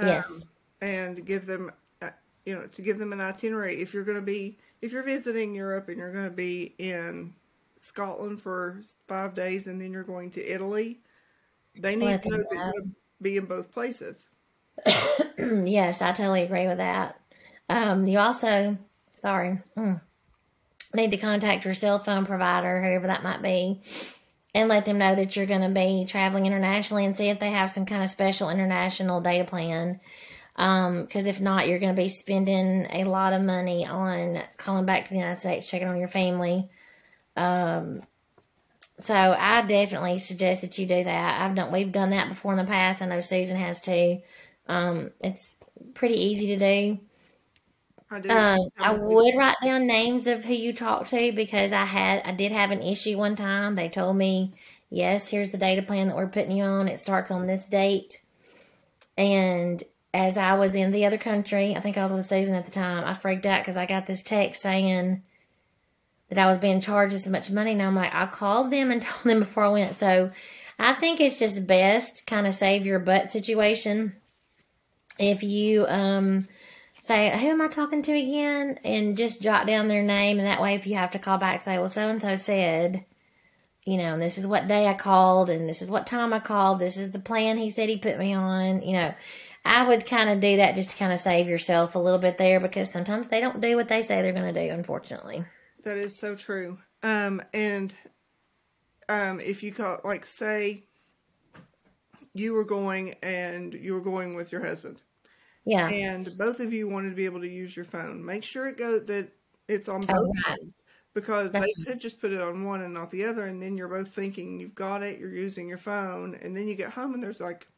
Yes. 0.00 0.48
and 0.80 1.24
give 1.24 1.46
them, 1.46 1.70
uh, 2.02 2.10
you 2.44 2.54
know, 2.54 2.66
to 2.66 2.82
give 2.82 2.98
them 2.98 3.12
an 3.12 3.20
itinerary. 3.20 3.80
If 3.80 3.94
you're 3.94 4.04
going 4.04 4.18
to 4.18 4.22
be, 4.22 4.58
if 4.82 4.92
you're 4.92 5.04
visiting 5.04 5.54
Europe 5.54 5.88
and 5.88 5.98
you're 5.98 6.12
going 6.12 6.24
to 6.24 6.30
be 6.30 6.74
in 6.78 7.32
Scotland 7.80 8.42
for 8.42 8.80
five 9.06 9.34
days 9.34 9.66
and 9.66 9.80
then 9.80 9.92
you're 9.92 10.02
going 10.02 10.30
to 10.32 10.44
Italy, 10.44 11.00
they 11.78 11.96
need 11.96 12.22
to 12.22 12.28
know 12.28 12.36
them 12.36 12.46
that 12.50 12.56
you're 12.56 12.72
going 12.72 12.82
to 12.82 12.94
be 13.22 13.36
in 13.36 13.46
both 13.46 13.70
places. 13.70 14.28
yes, 15.38 16.02
I 16.02 16.12
totally 16.12 16.42
agree 16.42 16.66
with 16.66 16.78
that. 16.78 17.20
Um, 17.68 18.06
you 18.06 18.18
also, 18.18 18.76
sorry, 19.14 19.60
mm, 19.76 20.00
need 20.94 21.10
to 21.12 21.16
contact 21.16 21.64
your 21.64 21.74
cell 21.74 21.98
phone 21.98 22.26
provider, 22.26 22.82
whoever 22.82 23.06
that 23.06 23.22
might 23.22 23.42
be, 23.42 23.80
and 24.54 24.68
let 24.68 24.84
them 24.84 24.98
know 24.98 25.14
that 25.14 25.34
you're 25.34 25.46
going 25.46 25.62
to 25.62 25.68
be 25.68 26.06
traveling 26.08 26.46
internationally 26.46 27.04
and 27.04 27.16
see 27.16 27.28
if 27.28 27.40
they 27.40 27.50
have 27.50 27.70
some 27.70 27.86
kind 27.86 28.02
of 28.02 28.10
special 28.10 28.50
international 28.50 29.20
data 29.20 29.44
plan. 29.44 30.00
Because 30.56 31.26
if 31.26 31.40
not, 31.40 31.66
you're 31.66 31.80
going 31.80 31.94
to 31.94 32.00
be 32.00 32.08
spending 32.08 32.86
a 32.90 33.02
lot 33.04 33.32
of 33.32 33.42
money 33.42 33.84
on 33.84 34.40
calling 34.56 34.86
back 34.86 35.04
to 35.04 35.10
the 35.10 35.16
United 35.16 35.40
States, 35.40 35.66
checking 35.66 35.88
on 35.88 35.98
your 35.98 36.06
family. 36.06 36.68
Um, 37.36 38.02
so 39.00 39.14
I 39.14 39.62
definitely 39.62 40.18
suggest 40.18 40.60
that 40.60 40.78
you 40.78 40.86
do 40.86 41.02
that. 41.02 41.40
I've 41.40 41.56
done, 41.56 41.72
we've 41.72 41.90
done 41.90 42.10
that 42.10 42.28
before 42.28 42.52
in 42.52 42.58
the 42.58 42.64
past. 42.64 43.02
I 43.02 43.06
know 43.06 43.20
Susan 43.20 43.56
has 43.56 43.80
too. 43.80 44.22
Um, 44.68 45.10
it's 45.20 45.56
pretty 45.94 46.14
easy 46.14 46.56
to 46.56 46.58
do. 46.58 47.00
I. 48.14 48.54
Um, 48.54 48.68
I 48.78 48.92
would 48.92 49.36
write 49.36 49.56
down 49.62 49.86
names 49.86 50.26
of 50.26 50.44
who 50.44 50.54
you 50.54 50.72
talk 50.72 51.06
to 51.08 51.32
because 51.32 51.72
I 51.72 51.84
had 51.84 52.22
I 52.24 52.32
did 52.32 52.52
have 52.52 52.70
an 52.70 52.82
issue 52.82 53.18
one 53.18 53.36
time. 53.36 53.74
They 53.74 53.88
told 53.88 54.16
me, 54.16 54.54
"Yes, 54.90 55.28
here's 55.28 55.50
the 55.50 55.58
data 55.58 55.82
plan 55.82 56.08
that 56.08 56.16
we're 56.16 56.26
putting 56.26 56.56
you 56.56 56.64
on. 56.64 56.88
It 56.88 56.98
starts 56.98 57.30
on 57.30 57.46
this 57.46 57.64
date." 57.64 58.20
And 59.16 59.82
as 60.12 60.36
I 60.38 60.54
was 60.54 60.74
in 60.74 60.92
the 60.92 61.06
other 61.06 61.18
country, 61.18 61.74
I 61.74 61.80
think 61.80 61.98
I 61.98 62.02
was 62.04 62.12
with 62.12 62.26
Susan 62.26 62.54
at 62.54 62.64
the 62.64 62.70
time. 62.70 63.04
I 63.04 63.14
freaked 63.14 63.46
out 63.46 63.60
because 63.60 63.76
I 63.76 63.86
got 63.86 64.06
this 64.06 64.22
text 64.22 64.62
saying 64.62 65.22
that 66.28 66.38
I 66.38 66.46
was 66.46 66.58
being 66.58 66.80
charged 66.80 67.14
this 67.14 67.26
much 67.28 67.50
money. 67.50 67.72
And 67.72 67.82
I'm 67.82 67.96
like, 67.96 68.14
I 68.14 68.26
called 68.26 68.70
them 68.70 68.90
and 68.90 69.02
told 69.02 69.24
them 69.24 69.40
before 69.40 69.64
I 69.64 69.68
went. 69.68 69.98
So 69.98 70.30
I 70.78 70.94
think 70.94 71.20
it's 71.20 71.38
just 71.38 71.66
best 71.66 72.26
kind 72.26 72.46
of 72.46 72.54
save 72.54 72.86
your 72.86 72.98
butt 72.98 73.30
situation 73.30 74.14
if 75.18 75.42
you 75.44 75.86
um 75.86 76.48
say, 77.04 77.38
who 77.38 77.48
am 77.48 77.60
I 77.60 77.68
talking 77.68 78.00
to 78.00 78.12
again? 78.12 78.80
And 78.82 79.14
just 79.14 79.42
jot 79.42 79.66
down 79.66 79.88
their 79.88 80.02
name. 80.02 80.38
And 80.38 80.48
that 80.48 80.62
way, 80.62 80.74
if 80.74 80.86
you 80.86 80.94
have 80.94 81.10
to 81.10 81.18
call 81.18 81.36
back, 81.36 81.60
say, 81.60 81.78
well, 81.78 81.90
so 81.90 82.08
and 82.08 82.20
so 82.20 82.34
said, 82.34 83.04
you 83.84 83.98
know, 83.98 84.18
this 84.18 84.38
is 84.38 84.46
what 84.46 84.68
day 84.68 84.86
I 84.86 84.94
called, 84.94 85.50
and 85.50 85.68
this 85.68 85.82
is 85.82 85.90
what 85.90 86.06
time 86.06 86.32
I 86.32 86.40
called, 86.40 86.78
this 86.78 86.96
is 86.96 87.10
the 87.10 87.18
plan 87.18 87.58
he 87.58 87.68
said 87.68 87.90
he 87.90 87.98
put 87.98 88.18
me 88.18 88.32
on. 88.32 88.80
You 88.80 88.94
know, 88.94 89.14
I 89.66 89.86
would 89.86 90.06
kind 90.06 90.30
of 90.30 90.40
do 90.40 90.56
that 90.56 90.76
just 90.76 90.90
to 90.90 90.96
kind 90.96 91.12
of 91.12 91.20
save 91.20 91.46
yourself 91.46 91.94
a 91.94 91.98
little 91.98 92.18
bit 92.18 92.38
there 92.38 92.58
because 92.58 92.90
sometimes 92.90 93.28
they 93.28 93.42
don't 93.42 93.60
do 93.60 93.76
what 93.76 93.88
they 93.88 94.00
say 94.00 94.22
they're 94.22 94.32
going 94.32 94.54
to 94.54 94.66
do, 94.66 94.72
unfortunately. 94.72 95.44
That 95.82 95.98
is 95.98 96.18
so 96.18 96.34
true. 96.34 96.78
Um, 97.02 97.42
and 97.52 97.94
um, 99.10 99.40
if 99.40 99.62
you 99.62 99.72
call, 99.72 100.00
like, 100.04 100.24
say 100.24 100.84
you 102.32 102.54
were 102.54 102.64
going 102.64 103.16
and 103.22 103.74
you 103.74 103.92
were 103.92 104.00
going 104.00 104.34
with 104.34 104.52
your 104.52 104.64
husband, 104.64 105.02
Yeah. 105.64 105.92
and 105.92 106.36
both 106.38 106.60
of 106.60 106.72
you 106.72 106.88
wanted 106.88 107.10
to 107.10 107.16
be 107.16 107.24
able 107.26 107.40
to 107.40 107.48
use 107.48 107.76
your 107.76 107.84
phone, 107.84 108.24
make 108.24 108.44
sure 108.44 108.68
it 108.68 108.78
go 108.78 108.98
that 109.00 109.30
it's 109.68 109.88
on 109.88 110.06
both 110.06 110.16
Oh, 110.16 110.32
right. 110.46 110.58
phones 110.60 110.72
because 111.14 111.54
That's 111.54 111.66
they 111.66 111.74
could 111.86 112.00
just 112.00 112.20
put 112.20 112.32
it 112.32 112.40
on 112.40 112.64
one 112.64 112.82
and 112.82 112.94
not 112.94 113.10
the 113.10 113.24
other, 113.24 113.46
and 113.46 113.62
then 113.62 113.76
you're 113.76 113.88
both 113.88 114.08
thinking 114.14 114.60
you've 114.60 114.74
got 114.74 115.02
it, 115.02 115.18
you're 115.20 115.30
using 115.34 115.68
your 115.68 115.78
phone, 115.78 116.34
and 116.36 116.56
then 116.56 116.68
you 116.68 116.74
get 116.74 116.90
home 116.92 117.14
and 117.14 117.22
there's 117.22 117.40
like 117.40 117.68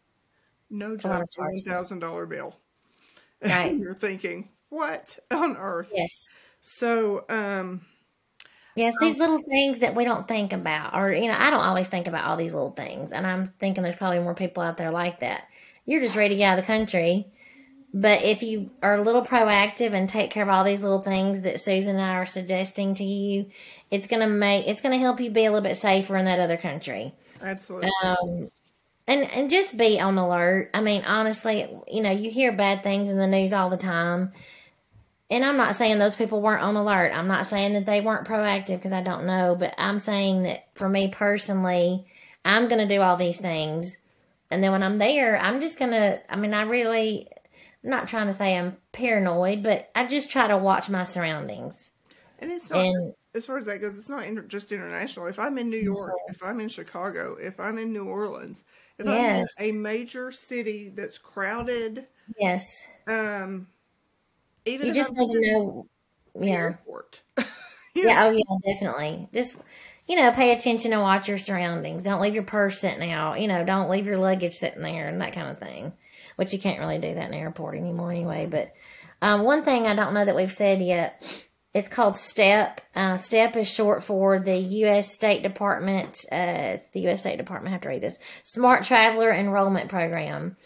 no 0.71 0.97
A 1.05 1.09
lot 1.09 1.21
joke, 1.21 1.23
of 1.23 1.29
one 1.37 1.63
thousand 1.63 2.01
dollar 2.01 2.27
bill. 2.27 2.57
Right. 3.45 3.75
And 3.75 3.81
you're 3.81 3.95
thinking, 3.95 4.51
what 4.71 5.19
on 5.31 5.57
earth? 5.57 5.93
Yes. 5.93 6.29
So, 6.63 7.25
um, 7.29 7.87
Yes, 8.75 8.97
these 8.99 9.17
little 9.19 9.41
things 9.41 9.79
that 9.79 9.95
we 9.95 10.05
don't 10.05 10.29
think 10.29 10.53
about, 10.53 10.95
or 10.95 11.11
you 11.13 11.29
know, 11.29 11.37
I 11.37 11.49
don't 11.51 11.65
always 11.65 11.89
think 11.89 12.07
about 12.07 12.25
all 12.27 12.37
these 12.37 12.53
little 12.55 12.73
things, 12.73 13.11
and 13.11 13.27
I'm 13.27 13.55
thinking 13.59 13.83
there's 13.83 13.97
probably 13.97 14.19
more 14.19 14.35
people 14.35 14.63
out 14.63 14.77
there 14.77 14.91
like 14.91 15.21
that. 15.21 15.49
You're 15.87 16.01
just 16.01 16.15
ready 16.17 16.35
to 16.35 16.39
get 16.39 16.45
out 16.53 16.59
of 16.59 16.65
the 16.65 16.67
country, 16.67 17.33
but 17.99 18.23
if 18.23 18.43
you 18.43 18.71
are 18.83 18.97
a 18.97 19.03
little 19.03 19.23
proactive 19.23 19.95
and 19.95 20.07
take 20.07 20.31
care 20.31 20.43
of 20.43 20.51
all 20.51 20.65
these 20.65 20.83
little 20.83 21.01
things 21.01 21.41
that 21.43 21.61
Susan 21.61 21.97
and 21.97 22.05
I 22.05 22.17
are 22.17 22.27
suggesting 22.27 22.95
to 22.97 23.05
you, 23.05 23.47
it's 23.91 24.07
gonna 24.07 24.27
make 24.27 24.67
it's 24.67 24.83
gonna 24.83 24.99
help 24.99 25.19
you 25.19 25.31
be 25.31 25.47
a 25.47 25.51
little 25.51 25.67
bit 25.67 25.79
safer 25.79 26.15
in 26.15 26.27
that 26.27 26.39
other 26.39 26.59
country. 26.59 27.15
absolutely. 27.41 27.91
Um, 28.05 28.51
and 29.07 29.23
and 29.33 29.49
just 29.49 29.79
be 29.79 29.99
on 29.99 30.19
alert. 30.19 30.71
I 30.75 30.83
mean, 30.83 31.05
honestly, 31.07 31.67
you 31.89 32.03
know, 32.03 32.11
you 32.11 32.31
hear 32.31 32.53
bad 32.53 32.83
things 32.83 33.09
in 33.09 33.17
the 33.17 33.27
news 33.27 33.55
all 33.55 33.71
the 33.71 33.79
time. 33.79 34.33
And 35.31 35.43
I'm 35.43 35.57
not 35.57 35.75
saying 35.75 35.99
those 35.99 36.15
people 36.15 36.43
weren't 36.43 36.63
on 36.63 36.77
alert. 36.77 37.13
I'm 37.15 37.29
not 37.29 37.47
saying 37.47 37.73
that 37.73 37.87
they 37.87 38.03
weren't 38.03 38.29
proactive 38.29 38.77
because 38.77 38.93
I 38.93 39.03
don't 39.03 39.27
know, 39.27 39.57
but 39.59 39.75
I'm 39.79 39.99
saying 39.99 40.43
that 40.43 40.69
for 40.75 40.89
me 40.89 41.09
personally, 41.09 42.07
I'm 42.45 42.69
going 42.69 42.87
to 42.87 42.95
do 42.95 43.01
all 43.01 43.17
these 43.17 43.39
things. 43.39 43.97
And 44.53 44.63
then 44.63 44.71
when 44.71 44.85
I'm 44.85 44.99
there, 44.99 45.37
I'm 45.37 45.61
just 45.61 45.81
going 45.81 45.91
to, 45.91 46.21
I 46.33 46.37
mean, 46.37 46.55
I 46.55 46.63
really, 46.63 47.29
not 47.87 48.09
trying 48.09 48.27
to 48.27 48.33
say 48.33 48.57
I'm 48.57 48.77
paranoid, 48.93 49.63
but 49.63 49.91
I 49.95 50.07
just 50.07 50.31
try 50.31 50.47
to 50.49 50.59
watch 50.59 50.89
my 50.91 51.05
surroundings. 51.05 51.75
And 52.39 52.51
it's 52.53 52.71
not 52.71 52.85
And- 52.85 53.15
as 53.35 53.45
far 53.47 53.59
as 53.59 53.67
that 53.67 53.81
goes, 53.83 53.99
it's 53.99 54.09
not 54.09 54.25
inter- 54.25 54.43
just 54.43 54.73
international. 54.73 55.27
If 55.27 55.39
I'm 55.39 55.59
in 55.59 55.69
New 55.71 55.77
York, 55.79 56.13
if 56.29 56.43
I'm 56.43 56.59
in 56.61 56.69
Chicago, 56.69 57.37
if 57.41 57.61
I'm 57.61 57.77
in 57.79 57.93
New 57.93 58.05
Orleans, 58.05 58.63
if 58.99 59.07
Yes. 59.07 59.49
I'm 59.59 59.65
in 59.67 59.75
a 59.75 59.79
major 59.79 60.31
city 60.31 60.89
that's 60.95 61.19
crowded, 61.19 62.07
Yes. 62.39 62.65
um, 63.07 63.67
even 64.65 64.89
You 64.89 64.95
just 64.95 65.13
need 65.13 65.33
to 65.33 65.53
know. 65.53 65.87
Yeah. 66.39 66.53
airport, 66.55 67.23
Yeah. 67.95 68.05
know, 68.15 68.29
Oh, 68.29 68.31
yeah. 68.31 68.73
Definitely. 68.75 69.29
Just 69.33 69.57
you 70.09 70.15
know, 70.15 70.31
pay 70.31 70.57
attention 70.57 70.93
and 70.93 71.03
watch 71.03 71.27
your 71.29 71.37
surroundings. 71.39 72.05
Don't 72.05 72.21
leave 72.21 72.35
your 72.35 72.45
purse 72.45 72.81
sitting 72.81 73.11
out. 73.11 73.41
You 73.41 73.49
know, 73.49 73.65
don't 73.65 73.91
leave 73.91 74.07
your 74.07 74.19
luggage 74.19 74.55
sitting 74.55 74.83
there 74.83 75.09
and 75.09 75.21
that 75.21 75.33
kind 75.33 75.49
of 75.51 75.59
thing. 75.59 75.93
Which 76.37 76.53
you 76.53 76.59
can't 76.59 76.79
really 76.79 76.99
do 76.99 77.15
that 77.15 77.25
in 77.25 77.31
the 77.31 77.37
airport 77.39 77.77
anymore 77.77 78.11
anyway. 78.13 78.47
But 78.47 78.73
um, 79.23 79.43
one 79.43 79.65
thing 79.65 79.87
I 79.87 79.95
don't 79.95 80.15
know 80.15 80.25
that 80.25 80.37
we've 80.37 80.53
said 80.53 80.81
yet. 80.81 81.23
It's 81.75 81.89
called 81.91 82.17
STEP. 82.17 82.81
Uh, 82.95 83.17
STEP 83.19 83.55
is 83.57 83.69
short 83.69 84.03
for 84.03 84.39
the 84.39 84.57
U.S. 84.57 85.13
State 85.15 85.43
Department. 85.43 86.17
Uh, 86.33 86.73
it's 86.77 86.89
the 86.95 87.01
U.S. 87.01 87.21
State 87.21 87.37
Department. 87.37 87.69
I 87.69 87.73
have 87.75 87.83
to 87.83 87.89
read 87.91 88.01
this. 88.03 88.19
Smart 88.45 88.85
Traveler 88.85 89.31
Enrollment 89.31 89.91
Program. 89.91 90.57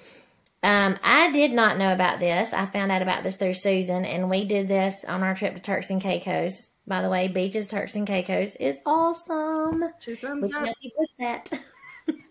Um, 0.62 0.98
I 1.02 1.32
did 1.32 1.52
not 1.52 1.78
know 1.78 1.92
about 1.92 2.20
this. 2.20 2.52
I 2.52 2.66
found 2.66 2.92
out 2.92 3.02
about 3.02 3.24
this 3.24 3.36
through 3.36 3.54
Susan, 3.54 4.04
and 4.04 4.30
we 4.30 4.44
did 4.44 4.68
this 4.68 5.04
on 5.04 5.22
our 5.24 5.34
trip 5.34 5.54
to 5.56 5.60
Turks 5.60 5.90
and 5.90 6.00
Caicos. 6.00 6.68
By 6.86 7.02
the 7.02 7.10
way, 7.10 7.26
Beaches, 7.28 7.66
Turks 7.66 7.94
and 7.96 8.06
Caicos 8.06 8.54
is 8.56 8.78
awesome. 8.86 9.84
two 10.00 10.12
We 10.12 10.16
thumbs 10.16 10.52
can 10.52 10.68
up, 10.68 10.76
with 10.96 11.10
that. 11.18 11.52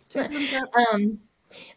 two 0.10 0.24
thumbs 0.24 0.53
up. 0.53 0.69
Um, 0.93 1.19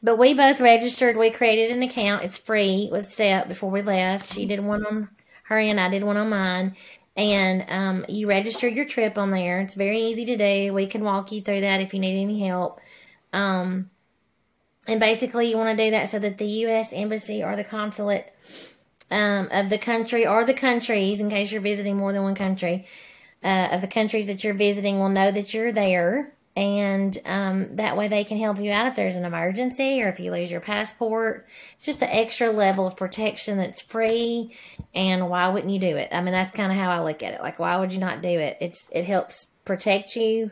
but 0.02 0.17
we 0.17 0.35
both 0.35 0.61
registered. 0.61 1.17
We 1.17 1.31
created 1.31 1.71
an 1.71 1.83
account. 1.83 2.25
It's 2.25 2.38
free 2.38 2.88
with 2.91 3.11
Step 3.11 3.49
before 3.49 3.71
we 3.71 3.83
left. 3.83 4.33
She 4.33 4.47
did 4.47 4.61
one 4.61 4.85
on 4.85 5.09
her 5.45 5.59
and 5.59 5.81
I 5.81 5.88
did 5.88 6.05
one 6.05 6.17
on 6.17 6.31
mine. 6.31 6.76
And 7.14 7.64
um, 7.69 8.07
you 8.09 8.29
register 8.29 8.67
your 8.67 8.87
trip 8.87 9.19
on 9.19 9.31
there. 9.31 9.61
It's 9.61 9.75
very 9.75 10.00
easy 10.00 10.25
to 10.26 10.37
do. 10.37 10.73
We 10.73 10.87
can 10.87 11.05
walk 11.05 11.31
you 11.31 11.43
through 11.43 11.61
that 11.61 11.81
if 11.81 11.93
you 11.93 12.00
need 12.00 12.23
any 12.23 12.47
help. 12.47 12.81
Um, 13.33 13.91
and 14.87 14.99
basically, 14.99 15.50
you 15.50 15.57
want 15.57 15.76
to 15.76 15.85
do 15.85 15.91
that 15.91 16.09
so 16.09 16.19
that 16.19 16.38
the 16.38 16.47
U.S. 16.47 16.93
Embassy 16.93 17.43
or 17.43 17.55
the 17.55 17.64
consulate 17.64 18.33
um, 19.11 19.49
of 19.52 19.69
the 19.69 19.79
country 19.79 20.26
or 20.26 20.45
the 20.45 20.55
countries, 20.55 21.21
in 21.21 21.31
case 21.31 21.52
you're 21.52 21.61
visiting 21.61 21.97
more 21.97 22.12
than 22.12 22.23
one 22.23 22.35
country, 22.35 22.87
uh, 23.45 23.69
of 23.73 23.81
the 23.81 23.87
countries 23.87 24.26
that 24.26 24.43
you're 24.43 24.55
visiting 24.55 24.99
will 24.99 25.09
know 25.09 25.31
that 25.31 25.52
you're 25.52 25.73
there. 25.73 26.35
And 26.55 27.17
um, 27.25 27.77
that 27.77 27.97
way 27.97 28.09
they 28.09 28.25
can 28.25 28.39
help 28.39 28.61
you 28.61 28.71
out 28.71 28.87
if 28.87 28.95
there's 28.95 29.17
an 29.17 29.25
emergency 29.25 30.03
or 30.03 30.09
if 30.09 30.21
you 30.21 30.31
lose 30.31 30.51
your 30.51 30.61
passport. 30.61 31.47
It's 31.77 31.87
just 31.87 32.03
an 32.03 32.11
extra 32.11 32.51
level 32.51 32.87
of 32.87 32.97
protection 32.97 33.57
that's 33.57 33.81
free. 33.81 34.55
And 34.95 35.31
why 35.31 35.49
wouldn't 35.49 35.73
you 35.73 35.79
do 35.79 35.97
it? 35.97 36.11
I 36.13 36.21
mean, 36.21 36.33
that's 36.33 36.51
kind 36.51 36.71
of 36.71 36.77
how 36.77 36.91
I 36.91 37.03
look 37.03 37.23
at 37.23 37.33
it. 37.33 37.41
Like, 37.41 37.59
why 37.59 37.77
would 37.79 37.93
you 37.93 38.01
not 38.01 38.21
do 38.21 38.29
it? 38.29 38.59
It's 38.61 38.91
It 38.93 39.05
helps 39.05 39.51
protect 39.65 40.15
you. 40.15 40.51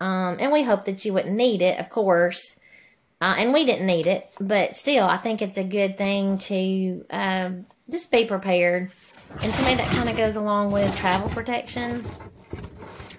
Um, 0.00 0.38
and 0.40 0.50
we 0.50 0.62
hope 0.62 0.86
that 0.86 1.04
you 1.04 1.12
wouldn't 1.12 1.36
need 1.36 1.60
it, 1.60 1.78
of 1.78 1.90
course. 1.90 2.56
Uh, 3.20 3.34
and 3.38 3.52
we 3.52 3.64
didn't 3.64 3.86
need 3.86 4.06
it, 4.06 4.30
but 4.40 4.76
still, 4.76 5.06
I 5.06 5.16
think 5.16 5.40
it's 5.40 5.56
a 5.56 5.64
good 5.64 5.96
thing 5.96 6.36
to 6.38 7.06
um, 7.10 7.66
just 7.90 8.10
be 8.10 8.24
prepared. 8.24 8.90
And 9.40 9.54
to 9.54 9.64
me, 9.64 9.74
that 9.76 9.88
kind 9.88 10.08
of 10.08 10.16
goes 10.16 10.36
along 10.36 10.72
with 10.72 10.94
travel 10.96 11.28
protection. 11.30 12.04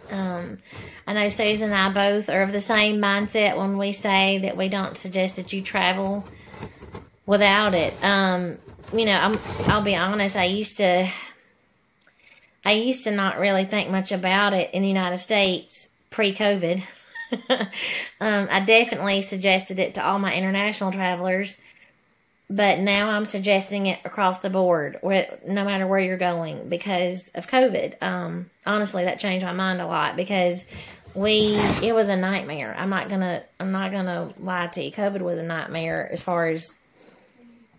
Um, 0.09 0.59
I 1.07 1.13
know 1.13 1.29
Susan 1.29 1.71
and 1.71 1.75
I 1.75 1.89
both 1.89 2.29
are 2.29 2.43
of 2.43 2.51
the 2.51 2.61
same 2.61 2.97
mindset 2.97 3.57
when 3.57 3.77
we 3.77 3.91
say 3.91 4.39
that 4.39 4.57
we 4.57 4.69
don't 4.69 4.97
suggest 4.97 5.35
that 5.35 5.53
you 5.53 5.61
travel 5.61 6.25
without 7.25 7.73
it. 7.73 7.93
Um, 8.03 8.57
you 8.93 9.05
know, 9.05 9.13
I'm, 9.13 9.39
I'll 9.67 9.83
be 9.83 9.95
honest. 9.95 10.35
I 10.35 10.45
used 10.45 10.77
to, 10.77 11.09
I 12.63 12.73
used 12.73 13.03
to 13.05 13.11
not 13.11 13.39
really 13.39 13.65
think 13.65 13.89
much 13.89 14.11
about 14.11 14.53
it 14.53 14.73
in 14.73 14.81
the 14.81 14.87
United 14.87 15.17
States 15.17 15.89
pre-COVID. 16.09 16.83
um, 18.21 18.47
I 18.51 18.59
definitely 18.61 19.21
suggested 19.21 19.79
it 19.79 19.95
to 19.95 20.05
all 20.05 20.19
my 20.19 20.33
international 20.33 20.91
travelers, 20.91 21.57
but 22.49 22.79
now 22.79 23.09
I'm 23.09 23.25
suggesting 23.25 23.87
it 23.87 23.99
across 24.05 24.39
the 24.39 24.49
board, 24.49 24.99
where, 25.01 25.39
no 25.47 25.65
matter 25.65 25.87
where 25.87 25.99
you're 25.99 26.17
going, 26.17 26.69
because 26.69 27.29
of 27.33 27.47
COVID. 27.47 28.01
Um, 28.01 28.49
honestly, 28.65 29.05
that 29.05 29.19
changed 29.19 29.45
my 29.45 29.53
mind 29.53 29.81
a 29.81 29.87
lot 29.87 30.15
because 30.15 30.65
we 31.15 31.55
it 31.81 31.95
was 31.95 32.09
a 32.09 32.17
nightmare. 32.17 32.75
I'm 32.77 32.89
not 32.89 33.09
gonna 33.09 33.43
I'm 33.59 33.71
not 33.71 33.91
gonna 33.91 34.29
lie 34.39 34.67
to 34.67 34.83
you. 34.83 34.91
COVID 34.91 35.21
was 35.21 35.39
a 35.39 35.43
nightmare 35.43 36.07
as 36.11 36.21
far 36.21 36.47
as 36.47 36.75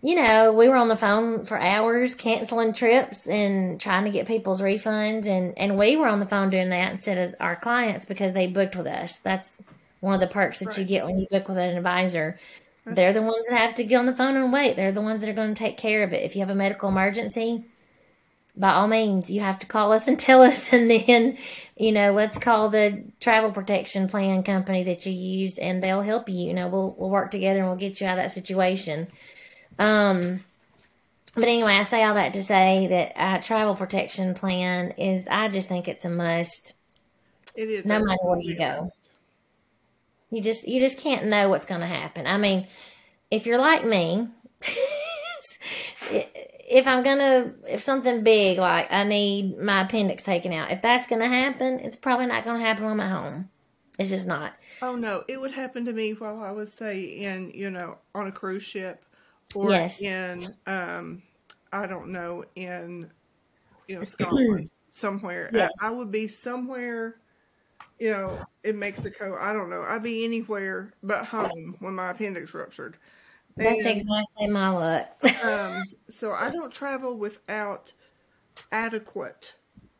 you 0.01 0.15
know, 0.15 0.53
we 0.53 0.67
were 0.69 0.75
on 0.75 0.89
the 0.89 0.97
phone 0.97 1.45
for 1.45 1.59
hours 1.59 2.13
canceling 2.13 2.71
trips 2.71 3.27
and 3.27 3.81
trying 3.81 4.05
to 4.05 4.11
get 4.11 4.27
people's 4.27 4.61
refunds 4.61 5.27
and 5.27 5.57
and 5.57 5.77
we 5.77 5.95
were 5.95 6.07
on 6.07 6.19
the 6.19 6.25
phone 6.25 6.49
doing 6.49 6.69
that 6.69 6.91
instead 6.91 7.17
of 7.17 7.35
our 7.39 7.55
clients 7.55 8.05
because 8.05 8.33
they 8.33 8.47
booked 8.47 8.75
with 8.75 8.87
us. 8.87 9.19
That's 9.19 9.57
one 9.99 10.13
of 10.13 10.19
the 10.19 10.27
perks 10.27 10.59
that 10.59 10.77
you 10.77 10.83
get 10.83 11.05
when 11.05 11.19
you 11.19 11.27
book 11.29 11.47
with 11.47 11.57
an 11.57 11.75
advisor. 11.77 12.37
They're 12.95 13.13
the 13.13 13.21
ones 13.21 13.43
that 13.49 13.57
have 13.57 13.75
to 13.75 13.83
get 13.83 13.97
on 13.97 14.05
the 14.05 14.15
phone 14.15 14.37
and 14.37 14.51
wait. 14.51 14.75
They're 14.75 14.91
the 14.91 15.01
ones 15.01 15.21
that 15.21 15.29
are 15.29 15.33
going 15.33 15.53
to 15.53 15.59
take 15.59 15.77
care 15.77 16.03
of 16.03 16.13
it. 16.13 16.23
If 16.23 16.35
you 16.35 16.41
have 16.41 16.49
a 16.49 16.55
medical 16.55 16.89
emergency, 16.89 17.65
by 18.55 18.73
all 18.73 18.87
means, 18.87 19.29
you 19.29 19.41
have 19.41 19.59
to 19.59 19.67
call 19.67 19.91
us 19.91 20.07
and 20.07 20.19
tell 20.27 20.41
us, 20.41 20.73
and 20.73 20.89
then, 20.89 21.37
you 21.75 21.91
know, 21.91 22.11
let's 22.13 22.37
call 22.37 22.69
the 22.69 23.03
travel 23.19 23.51
protection 23.51 24.07
plan 24.07 24.43
company 24.43 24.83
that 24.83 25.05
you 25.05 25.11
used, 25.11 25.59
and 25.59 25.81
they'll 25.83 26.01
help 26.01 26.29
you. 26.29 26.47
You 26.47 26.53
know, 26.53 26.67
we'll 26.67 26.95
we'll 26.97 27.09
work 27.09 27.31
together 27.31 27.59
and 27.59 27.67
we'll 27.67 27.77
get 27.77 27.99
you 28.01 28.07
out 28.07 28.17
of 28.17 28.23
that 28.23 28.31
situation. 28.31 29.07
Um, 29.77 30.43
but 31.35 31.43
anyway, 31.43 31.73
I 31.73 31.83
say 31.83 32.03
all 32.03 32.15
that 32.15 32.33
to 32.33 32.41
say 32.41 32.87
that 32.87 33.13
uh, 33.15 33.41
travel 33.41 33.75
protection 33.75 34.33
plan 34.33 34.91
is. 34.97 35.27
I 35.29 35.49
just 35.49 35.69
think 35.69 35.87
it's 35.87 36.05
a 36.05 36.09
must. 36.09 36.73
It 37.55 37.69
is 37.69 37.85
No 37.85 38.03
matter 38.03 38.17
where 38.23 38.39
you 38.39 38.55
go. 38.55 38.81
must. 38.81 39.01
You 40.29 40.41
just 40.41 40.67
you 40.67 40.79
just 40.79 40.99
can't 40.99 41.27
know 41.27 41.49
what's 41.49 41.65
going 41.65 41.81
to 41.81 41.87
happen. 41.87 42.27
I 42.27 42.37
mean, 42.37 42.67
if 43.31 43.45
you're 43.45 43.59
like 43.59 43.85
me, 43.85 44.27
if 46.11 46.87
I'm 46.87 47.03
gonna 47.03 47.53
if 47.67 47.83
something 47.83 48.23
big 48.23 48.57
like 48.57 48.87
I 48.91 49.03
need 49.03 49.57
my 49.57 49.83
appendix 49.83 50.23
taken 50.23 50.51
out, 50.51 50.71
if 50.71 50.81
that's 50.81 51.07
going 51.07 51.21
to 51.21 51.27
happen, 51.27 51.79
it's 51.79 51.95
probably 51.95 52.25
not 52.25 52.43
going 52.43 52.59
to 52.59 52.65
happen 52.65 52.83
when 52.83 52.93
I'm 52.93 52.99
at 52.99 53.11
home. 53.11 53.49
It's 53.97 54.09
just 54.09 54.27
not. 54.27 54.53
Oh 54.81 54.95
no, 54.95 55.23
it 55.27 55.39
would 55.39 55.51
happen 55.51 55.85
to 55.85 55.93
me 55.93 56.11
while 56.11 56.39
I 56.39 56.51
was 56.51 56.73
say 56.73 57.01
in 57.01 57.51
you 57.55 57.71
know 57.71 57.97
on 58.13 58.27
a 58.27 58.31
cruise 58.31 58.63
ship 58.63 59.03
or 59.55 59.71
Yes. 59.71 60.01
in 60.01 60.45
um 60.67 61.23
I 61.71 61.87
don't 61.87 62.09
know 62.09 62.43
in 62.55 63.11
you 63.87 63.95
know 63.95 64.03
Scotland 64.03 64.69
somewhere. 64.89 65.49
Yes. 65.53 65.71
I, 65.79 65.87
I 65.87 65.89
would 65.91 66.11
be 66.11 66.27
somewhere 66.27 67.21
you 67.99 68.11
know 68.11 68.43
in 68.63 68.77
Mexico. 68.79 69.37
I 69.39 69.53
don't 69.53 69.69
know. 69.69 69.83
I'd 69.83 70.03
be 70.03 70.23
anywhere 70.25 70.93
but 71.03 71.25
home 71.25 71.75
when 71.79 71.95
my 71.95 72.11
appendix 72.11 72.53
ruptured. 72.53 72.97
That's 73.55 73.85
And, 73.85 73.97
exactly 73.97 74.47
my 74.47 74.69
luck. 74.69 75.43
um, 75.43 75.83
so 76.09 76.31
I 76.31 76.51
don't 76.51 76.71
travel 76.71 77.15
without 77.17 77.91
adequate 78.71 79.55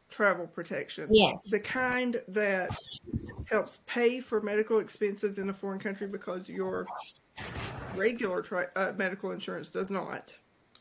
travel 0.10 0.48
protection. 0.48 1.10
Yes. 1.12 1.50
The 1.50 1.60
kind 1.60 2.22
that 2.28 2.76
helps 3.46 3.80
pay 3.86 4.20
for 4.20 4.42
medical 4.42 4.80
expenses 4.80 5.38
in 5.38 5.50
a 5.50 5.54
foreign 5.54 5.80
country 5.80 6.08
because 6.08 6.48
your 6.48 6.86
regular 7.96 8.42
tra- 8.42 8.72
uh, 8.76 8.94
medical 8.96 9.32
insurance 9.32 9.70
does 9.70 9.90
not. 9.90 10.36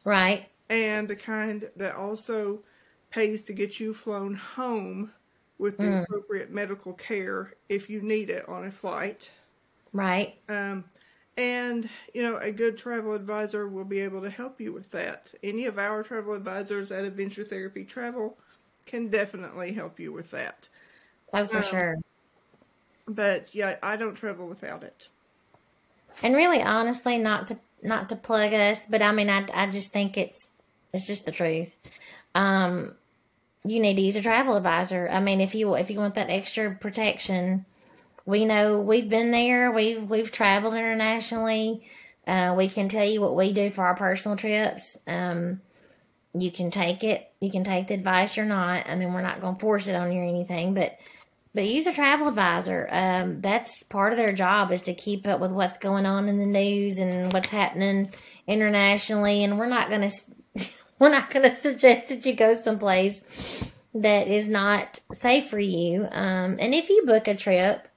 right. 0.04 0.48
And 0.68 1.08
the 1.08 1.16
kind 1.16 1.70
that 1.76 1.94
also 1.94 2.64
pays 3.10 3.42
to 3.42 3.52
get 3.52 3.78
you 3.78 3.94
flown 3.94 4.34
home 4.34 5.12
with 5.58 5.80
the 5.80 5.86
Mm. 5.86 6.04
appropriate 6.04 6.50
medical 6.50 6.92
care 6.94 7.54
if 7.68 7.88
you 7.90 8.02
need 8.02 8.30
it 8.30 8.48
on 8.48 8.66
a 8.66 8.70
flight. 8.72 9.30
Right. 9.92 10.38
Um, 10.48 10.84
and 11.36 11.88
you 12.14 12.22
know, 12.22 12.38
a 12.38 12.52
good 12.52 12.76
travel 12.78 13.14
advisor 13.14 13.68
will 13.68 13.84
be 13.84 14.00
able 14.00 14.22
to 14.22 14.30
help 14.30 14.60
you 14.60 14.72
with 14.72 14.90
that. 14.92 15.34
Any 15.42 15.66
of 15.66 15.78
our 15.78 16.02
travel 16.02 16.34
advisors 16.34 16.90
at 16.90 17.04
Adventure 17.04 17.44
Therapy 17.44 17.84
Travel 17.84 18.38
can 18.86 19.08
definitely 19.10 19.72
help 19.72 19.98
you 20.00 20.12
with 20.12 20.30
that. 20.30 20.68
Oh, 21.32 21.46
for 21.46 21.58
Um, 21.58 21.62
sure. 21.62 21.96
But 23.08 23.52
yeah, 23.52 23.80
I 23.82 23.96
don't 23.96 24.14
travel 24.14 24.46
without 24.46 24.84
it. 24.84 25.08
And 26.22 26.34
really, 26.34 26.62
honestly, 26.62 27.18
not 27.18 27.48
to 27.48 27.60
not 27.82 28.08
to 28.08 28.16
plug 28.16 28.52
us, 28.52 28.86
but 28.86 29.02
I 29.02 29.12
mean, 29.12 29.28
I 29.30 29.46
I 29.52 29.70
just 29.70 29.92
think 29.92 30.16
it's 30.16 30.50
it's 30.92 31.06
just 31.06 31.26
the 31.26 31.32
truth. 31.32 31.76
Um, 32.34 32.96
you 33.66 33.80
need 33.80 33.96
to 33.96 34.02
use 34.02 34.16
a 34.16 34.22
travel 34.22 34.56
advisor. 34.56 35.08
I 35.10 35.20
mean, 35.20 35.40
if 35.40 35.54
you 35.54 35.74
if 35.74 35.90
you 35.90 35.98
want 35.98 36.14
that 36.14 36.30
extra 36.30 36.74
protection, 36.74 37.66
we 38.24 38.44
know 38.44 38.80
we've 38.80 39.08
been 39.08 39.30
there. 39.30 39.70
We've 39.72 40.08
we've 40.08 40.30
traveled 40.30 40.74
internationally. 40.74 41.82
Uh, 42.26 42.54
we 42.56 42.68
can 42.68 42.88
tell 42.88 43.04
you 43.04 43.20
what 43.20 43.36
we 43.36 43.52
do 43.52 43.70
for 43.70 43.84
our 43.84 43.94
personal 43.94 44.36
trips. 44.36 44.96
Um, 45.06 45.60
you 46.34 46.50
can 46.50 46.70
take 46.70 47.04
it. 47.04 47.30
You 47.40 47.50
can 47.50 47.64
take 47.64 47.88
the 47.88 47.94
advice 47.94 48.36
or 48.36 48.44
not. 48.44 48.88
I 48.88 48.96
mean, 48.96 49.12
we're 49.12 49.22
not 49.22 49.40
going 49.40 49.54
to 49.54 49.60
force 49.60 49.86
it 49.86 49.94
on 49.94 50.12
you 50.12 50.20
or 50.20 50.24
anything, 50.24 50.74
but 50.74 50.98
but 51.54 51.66
use 51.66 51.86
a 51.86 51.92
travel 51.92 52.28
advisor. 52.28 52.86
Um, 52.90 53.40
that's 53.40 53.82
part 53.84 54.12
of 54.12 54.18
their 54.18 54.32
job 54.32 54.70
is 54.70 54.82
to 54.82 54.94
keep 54.94 55.26
up 55.26 55.40
with 55.40 55.52
what's 55.52 55.78
going 55.78 56.04
on 56.04 56.28
in 56.28 56.38
the 56.38 56.46
news 56.46 56.98
and 56.98 57.32
what's 57.32 57.50
happening 57.50 58.10
internationally. 58.46 59.42
And 59.42 59.58
we're 59.58 59.66
not 59.66 59.88
gonna 59.88 60.10
we're 60.98 61.10
not 61.10 61.30
gonna 61.30 61.56
suggest 61.56 62.08
that 62.08 62.26
you 62.26 62.34
go 62.34 62.54
someplace 62.54 63.22
that 63.94 64.28
is 64.28 64.48
not 64.48 65.00
safe 65.12 65.48
for 65.48 65.58
you. 65.58 66.06
Um, 66.10 66.56
and 66.58 66.74
if 66.74 66.90
you 66.90 67.04
book 67.06 67.28
a 67.28 67.34
trip 67.34 67.88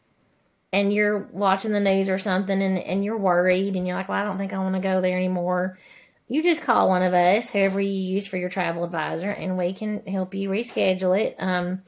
and 0.71 0.93
you're 0.93 1.27
watching 1.31 1.71
the 1.71 1.79
news 1.79 2.09
or 2.09 2.17
something 2.17 2.61
and, 2.61 2.77
and 2.79 3.03
you're 3.03 3.17
worried 3.17 3.75
and 3.75 3.85
you're 3.87 3.97
like, 3.97 4.07
well, 4.07 4.21
I 4.21 4.23
don't 4.23 4.37
think 4.37 4.53
I 4.53 4.59
want 4.59 4.75
to 4.75 4.81
go 4.81 5.01
there 5.01 5.17
anymore, 5.17 5.77
you 6.27 6.43
just 6.43 6.61
call 6.61 6.87
one 6.87 7.01
of 7.01 7.13
us, 7.13 7.49
whoever 7.49 7.81
you 7.81 7.89
use 7.89 8.27
for 8.27 8.37
your 8.37 8.49
travel 8.49 8.83
advisor, 8.83 9.31
and 9.31 9.57
we 9.57 9.73
can 9.73 10.05
help 10.05 10.35
you 10.35 10.49
reschedule 10.49 11.19
it. 11.19 11.35
Um, 11.39 11.81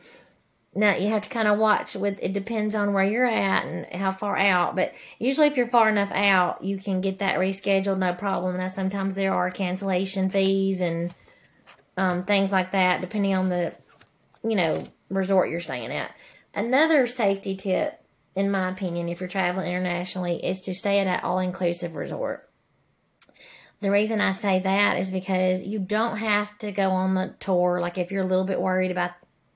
now 0.73 0.95
you 0.95 1.09
have 1.09 1.23
to 1.23 1.29
kind 1.29 1.47
of 1.47 1.57
watch 1.57 1.95
with 1.95 2.17
it 2.21 2.33
depends 2.33 2.75
on 2.75 2.93
where 2.93 3.03
you're 3.03 3.25
at 3.25 3.65
and 3.65 3.85
how 3.93 4.11
far 4.11 4.37
out 4.37 4.75
but 4.75 4.93
usually 5.19 5.47
if 5.47 5.57
you're 5.57 5.67
far 5.67 5.89
enough 5.89 6.11
out 6.11 6.63
you 6.63 6.77
can 6.77 7.01
get 7.01 7.19
that 7.19 7.37
rescheduled 7.37 7.97
no 7.97 8.13
problem 8.13 8.57
now 8.57 8.67
sometimes 8.67 9.15
there 9.15 9.33
are 9.33 9.51
cancellation 9.51 10.29
fees 10.29 10.81
and 10.81 11.13
um, 11.97 12.23
things 12.23 12.51
like 12.51 12.71
that 12.71 13.01
depending 13.01 13.35
on 13.35 13.49
the 13.49 13.73
you 14.43 14.55
know 14.55 14.83
resort 15.09 15.49
you're 15.49 15.59
staying 15.59 15.91
at 15.91 16.15
another 16.53 17.05
safety 17.05 17.55
tip 17.55 18.01
in 18.35 18.49
my 18.49 18.69
opinion 18.69 19.09
if 19.09 19.19
you're 19.19 19.27
traveling 19.27 19.67
internationally 19.67 20.43
is 20.43 20.61
to 20.61 20.73
stay 20.73 20.99
at 20.99 21.07
an 21.07 21.19
all-inclusive 21.21 21.95
resort 21.95 22.47
the 23.81 23.89
reason 23.89 24.21
I 24.21 24.31
say 24.31 24.59
that 24.59 24.99
is 24.99 25.11
because 25.11 25.63
you 25.63 25.79
don't 25.79 26.17
have 26.17 26.55
to 26.59 26.71
go 26.71 26.91
on 26.91 27.15
the 27.15 27.33
tour. 27.39 27.79
Like 27.81 27.97
if 27.97 28.11
you're 28.11 28.21
a 28.21 28.27
little 28.27 28.45
bit 28.45 28.61
worried 28.61 28.91
about 28.91 29.13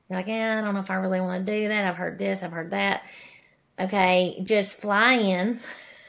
you're 0.10 0.20
like, 0.20 0.28
yeah, 0.28 0.60
I 0.60 0.62
don't 0.62 0.74
know 0.74 0.80
if 0.80 0.92
I 0.92 0.96
really 0.96 1.22
want 1.22 1.46
to 1.46 1.52
do 1.52 1.68
that. 1.68 1.86
I've 1.86 1.96
heard 1.96 2.18
this, 2.20 2.44
I've 2.44 2.52
heard 2.52 2.72
that. 2.72 3.06
Okay, 3.80 4.40
just 4.44 4.80
fly 4.80 5.14
in 5.14 5.60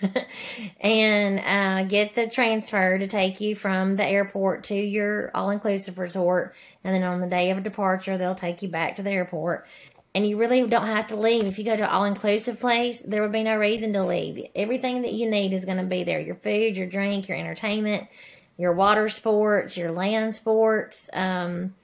and 0.81 1.41
uh, 1.41 1.89
get 1.89 2.15
the 2.15 2.29
transfer 2.29 2.99
to 2.99 3.07
take 3.07 3.41
you 3.41 3.57
from 3.57 3.97
the 3.97 4.05
airport 4.05 4.65
to 4.65 4.75
your 4.75 5.31
all 5.35 5.51
inclusive 5.51 5.99
resort. 5.99 6.55
And 6.85 6.95
then 6.95 7.03
on 7.03 7.21
the 7.21 7.27
day 7.27 7.51
of 7.51 7.63
departure, 7.63 8.19
they'll 8.19 8.35
take 8.35 8.63
you 8.63 8.69
back 8.69 8.97
to 8.97 9.03
the 9.03 9.11
airport. 9.11 9.67
And 10.15 10.27
you 10.27 10.39
really 10.39 10.67
don't 10.67 10.87
have 10.87 11.09
to 11.09 11.17
leave. 11.17 11.45
If 11.45 11.59
you 11.59 11.65
go 11.65 11.77
to 11.77 11.91
all 11.91 12.05
inclusive 12.05 12.59
place, 12.59 13.01
there 13.01 13.21
would 13.21 13.33
be 13.33 13.43
no 13.43 13.57
reason 13.57 13.93
to 13.95 14.05
leave. 14.05 14.47
Everything 14.55 15.03
that 15.03 15.13
you 15.13 15.29
need 15.29 15.53
is 15.53 15.65
going 15.67 15.77
to 15.77 15.85
be 15.85 16.05
there 16.05 16.21
your 16.21 16.37
food, 16.37 16.77
your 16.77 16.87
drink, 16.87 17.29
your 17.29 17.37
entertainment, 17.37 18.09
your 18.57 18.73
water 18.73 19.09
sports, 19.09 19.77
your 19.77 19.93
land 19.93 20.35
sports. 20.35 21.11
Um, 21.13 21.75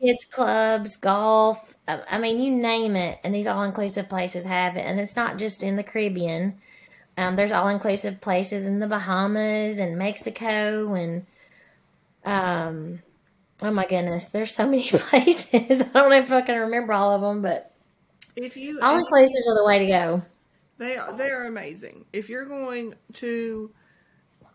kids 0.00 0.24
clubs, 0.24 0.96
golf. 0.96 1.74
I 1.88 2.18
mean, 2.18 2.40
you 2.40 2.50
name 2.50 2.96
it, 2.96 3.18
and 3.24 3.34
these 3.34 3.46
all 3.46 3.62
inclusive 3.62 4.08
places 4.08 4.44
have 4.44 4.76
it. 4.76 4.80
And 4.82 5.00
it's 5.00 5.16
not 5.16 5.38
just 5.38 5.62
in 5.62 5.76
the 5.76 5.82
Caribbean. 5.82 6.60
Um, 7.16 7.36
there's 7.36 7.52
all 7.52 7.68
inclusive 7.68 8.20
places 8.20 8.66
in 8.66 8.78
the 8.78 8.86
Bahamas 8.86 9.78
and 9.78 9.98
Mexico 9.98 10.94
and 10.94 11.26
um, 12.24 13.00
oh 13.62 13.70
my 13.70 13.86
goodness, 13.86 14.24
there's 14.26 14.54
so 14.54 14.66
many 14.70 14.88
places. 14.90 15.80
I 15.80 15.84
don't 15.84 16.10
know 16.10 16.18
if 16.18 16.30
I 16.30 16.42
can 16.42 16.60
remember 16.60 16.92
all 16.92 17.12
of 17.12 17.20
them, 17.20 17.42
but 17.42 17.72
if 18.36 18.56
you 18.56 18.80
all 18.80 19.02
inclusives 19.02 19.46
are 19.48 19.56
the 19.56 19.64
way 19.64 19.78
to 19.78 19.92
go. 19.92 20.22
They 20.78 20.96
are 20.96 21.12
they 21.12 21.30
are 21.30 21.44
amazing. 21.44 22.06
If 22.12 22.28
you're 22.28 22.46
going 22.46 22.94
to 23.14 23.70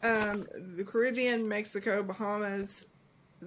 um, 0.02 0.48
the 0.76 0.84
Caribbean, 0.84 1.48
Mexico, 1.48 2.02
Bahamas, 2.04 2.86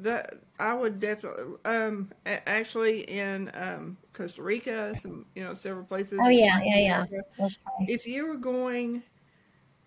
that 0.02 0.35
I 0.59 0.75
would 0.75 1.00
definitely 1.00 1.57
um 1.64 2.11
actually 2.26 3.02
in 3.02 3.50
um 3.55 3.97
Costa 4.12 4.43
Rica, 4.43 4.95
some 4.97 5.26
you 5.35 5.45
know 5.45 5.55
several 5.55 5.85
places. 5.85 6.19
Oh 6.23 6.28
yeah, 6.28 6.61
yeah, 6.62 7.07
yeah. 7.38 7.49
If 7.87 8.07
you 8.07 8.26
were 8.26 8.37
going 8.37 9.02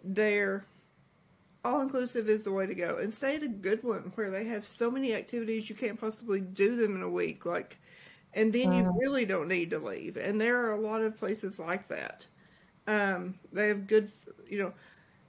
there, 0.03 0.65
all 1.63 1.81
inclusive 1.81 2.29
is 2.29 2.43
the 2.43 2.51
way 2.51 2.65
to 2.65 2.75
go, 2.75 2.97
and 2.97 3.11
stay 3.13 3.35
at 3.35 3.43
a 3.43 3.47
good 3.47 3.83
one 3.83 4.11
where 4.15 4.29
they 4.29 4.45
have 4.45 4.65
so 4.65 4.89
many 4.89 5.13
activities 5.13 5.69
you 5.69 5.75
can't 5.75 5.99
possibly 5.99 6.39
do 6.39 6.75
them 6.75 6.95
in 6.95 7.01
a 7.01 7.09
week. 7.09 7.45
Like, 7.45 7.79
and 8.33 8.53
then 8.53 8.67
mm. 8.67 8.77
you 8.77 8.93
really 8.99 9.25
don't 9.25 9.47
need 9.47 9.69
to 9.71 9.79
leave. 9.79 10.17
And 10.17 10.39
there 10.39 10.65
are 10.65 10.71
a 10.71 10.79
lot 10.79 11.01
of 11.01 11.17
places 11.17 11.59
like 11.59 11.87
that. 11.89 12.25
Um, 12.87 13.35
they 13.53 13.67
have 13.67 13.87
good, 13.87 14.09
you 14.49 14.59
know, 14.59 14.73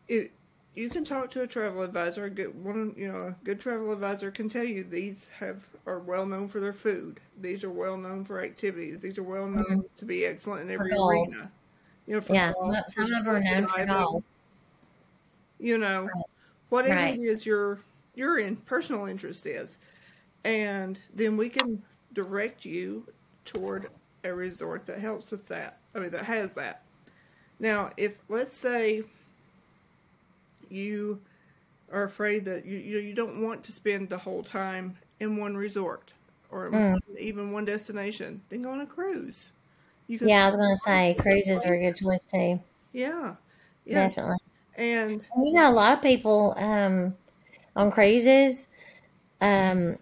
it 0.08 0.32
you 0.74 0.88
can 0.88 1.04
talk 1.04 1.30
to 1.32 1.42
a 1.42 1.46
travel 1.46 1.82
advisor. 1.82 2.24
A 2.24 2.30
good 2.30 2.64
one, 2.64 2.94
you 2.96 3.10
know, 3.10 3.28
a 3.28 3.36
good 3.44 3.60
travel 3.60 3.92
advisor 3.92 4.30
can 4.30 4.48
tell 4.48 4.64
you 4.64 4.84
these 4.84 5.28
have 5.38 5.62
are 5.86 5.98
well 5.98 6.24
known 6.26 6.48
for 6.48 6.60
their 6.60 6.72
food. 6.72 7.20
These 7.40 7.64
are 7.64 7.70
well 7.70 7.96
known 7.96 8.24
for 8.24 8.40
activities. 8.40 9.00
These 9.00 9.18
are 9.18 9.22
well 9.22 9.46
known 9.46 9.64
mm-hmm. 9.64 9.80
to 9.96 10.04
be 10.04 10.24
excellent 10.24 10.62
in 10.62 10.70
every 10.70 10.92
arena. 10.92 11.50
You 12.06 12.14
know, 12.14 12.20
for 12.20 12.34
yeah, 12.34 12.52
golf, 12.52 12.74
some, 12.88 13.08
some 13.08 13.18
of 13.18 13.24
them 13.24 13.28
are 13.28 13.40
known 13.40 13.66
for 13.66 13.86
golf. 13.86 14.24
You 15.58 15.78
know, 15.78 16.02
right. 16.02 16.24
whatever 16.70 16.94
right. 16.94 17.18
it 17.18 17.22
is 17.22 17.44
your 17.44 17.80
your 18.14 18.38
in 18.38 18.56
personal 18.56 19.06
interest 19.06 19.46
is, 19.46 19.78
and 20.44 20.98
then 21.14 21.36
we 21.36 21.48
can 21.48 21.82
direct 22.12 22.64
you 22.64 23.06
toward 23.44 23.88
a 24.24 24.32
resort 24.32 24.86
that 24.86 24.98
helps 24.98 25.30
with 25.30 25.46
that. 25.48 25.78
I 25.94 25.98
mean, 25.98 26.10
that 26.10 26.24
has 26.24 26.54
that. 26.54 26.82
Now, 27.58 27.90
if 27.96 28.14
let's 28.28 28.52
say 28.52 29.04
you 30.72 31.20
are 31.92 32.04
afraid 32.04 32.44
that 32.46 32.64
you 32.64 32.78
you, 32.78 32.98
you 32.98 33.14
don't 33.14 33.42
want 33.42 33.62
to 33.64 33.72
spend 33.72 34.08
the 34.08 34.18
whole 34.18 34.42
time 34.42 34.96
in 35.20 35.36
one 35.36 35.56
resort 35.56 36.12
or 36.50 36.70
mm. 36.70 36.98
even 37.18 37.50
one 37.50 37.64
destination, 37.64 38.40
then 38.50 38.62
go 38.62 38.70
on 38.70 38.80
a 38.82 38.86
cruise. 38.86 39.52
You 40.06 40.18
can 40.18 40.28
yeah, 40.28 40.44
I 40.44 40.46
was 40.46 40.56
going 40.56 40.76
to 40.76 40.82
say 40.84 41.16
cruises 41.18 41.64
are 41.64 41.72
a 41.72 41.80
good 41.80 41.96
choice 41.96 42.20
too. 42.30 42.60
Yeah, 42.92 43.34
yeah, 43.84 44.08
definitely. 44.08 44.36
And 44.76 45.22
you 45.38 45.52
know, 45.52 45.68
a 45.68 45.72
lot 45.72 45.94
of 45.94 46.02
people 46.02 46.54
um, 46.58 47.14
on 47.74 47.90
cruises, 47.90 48.66
um, 49.40 49.98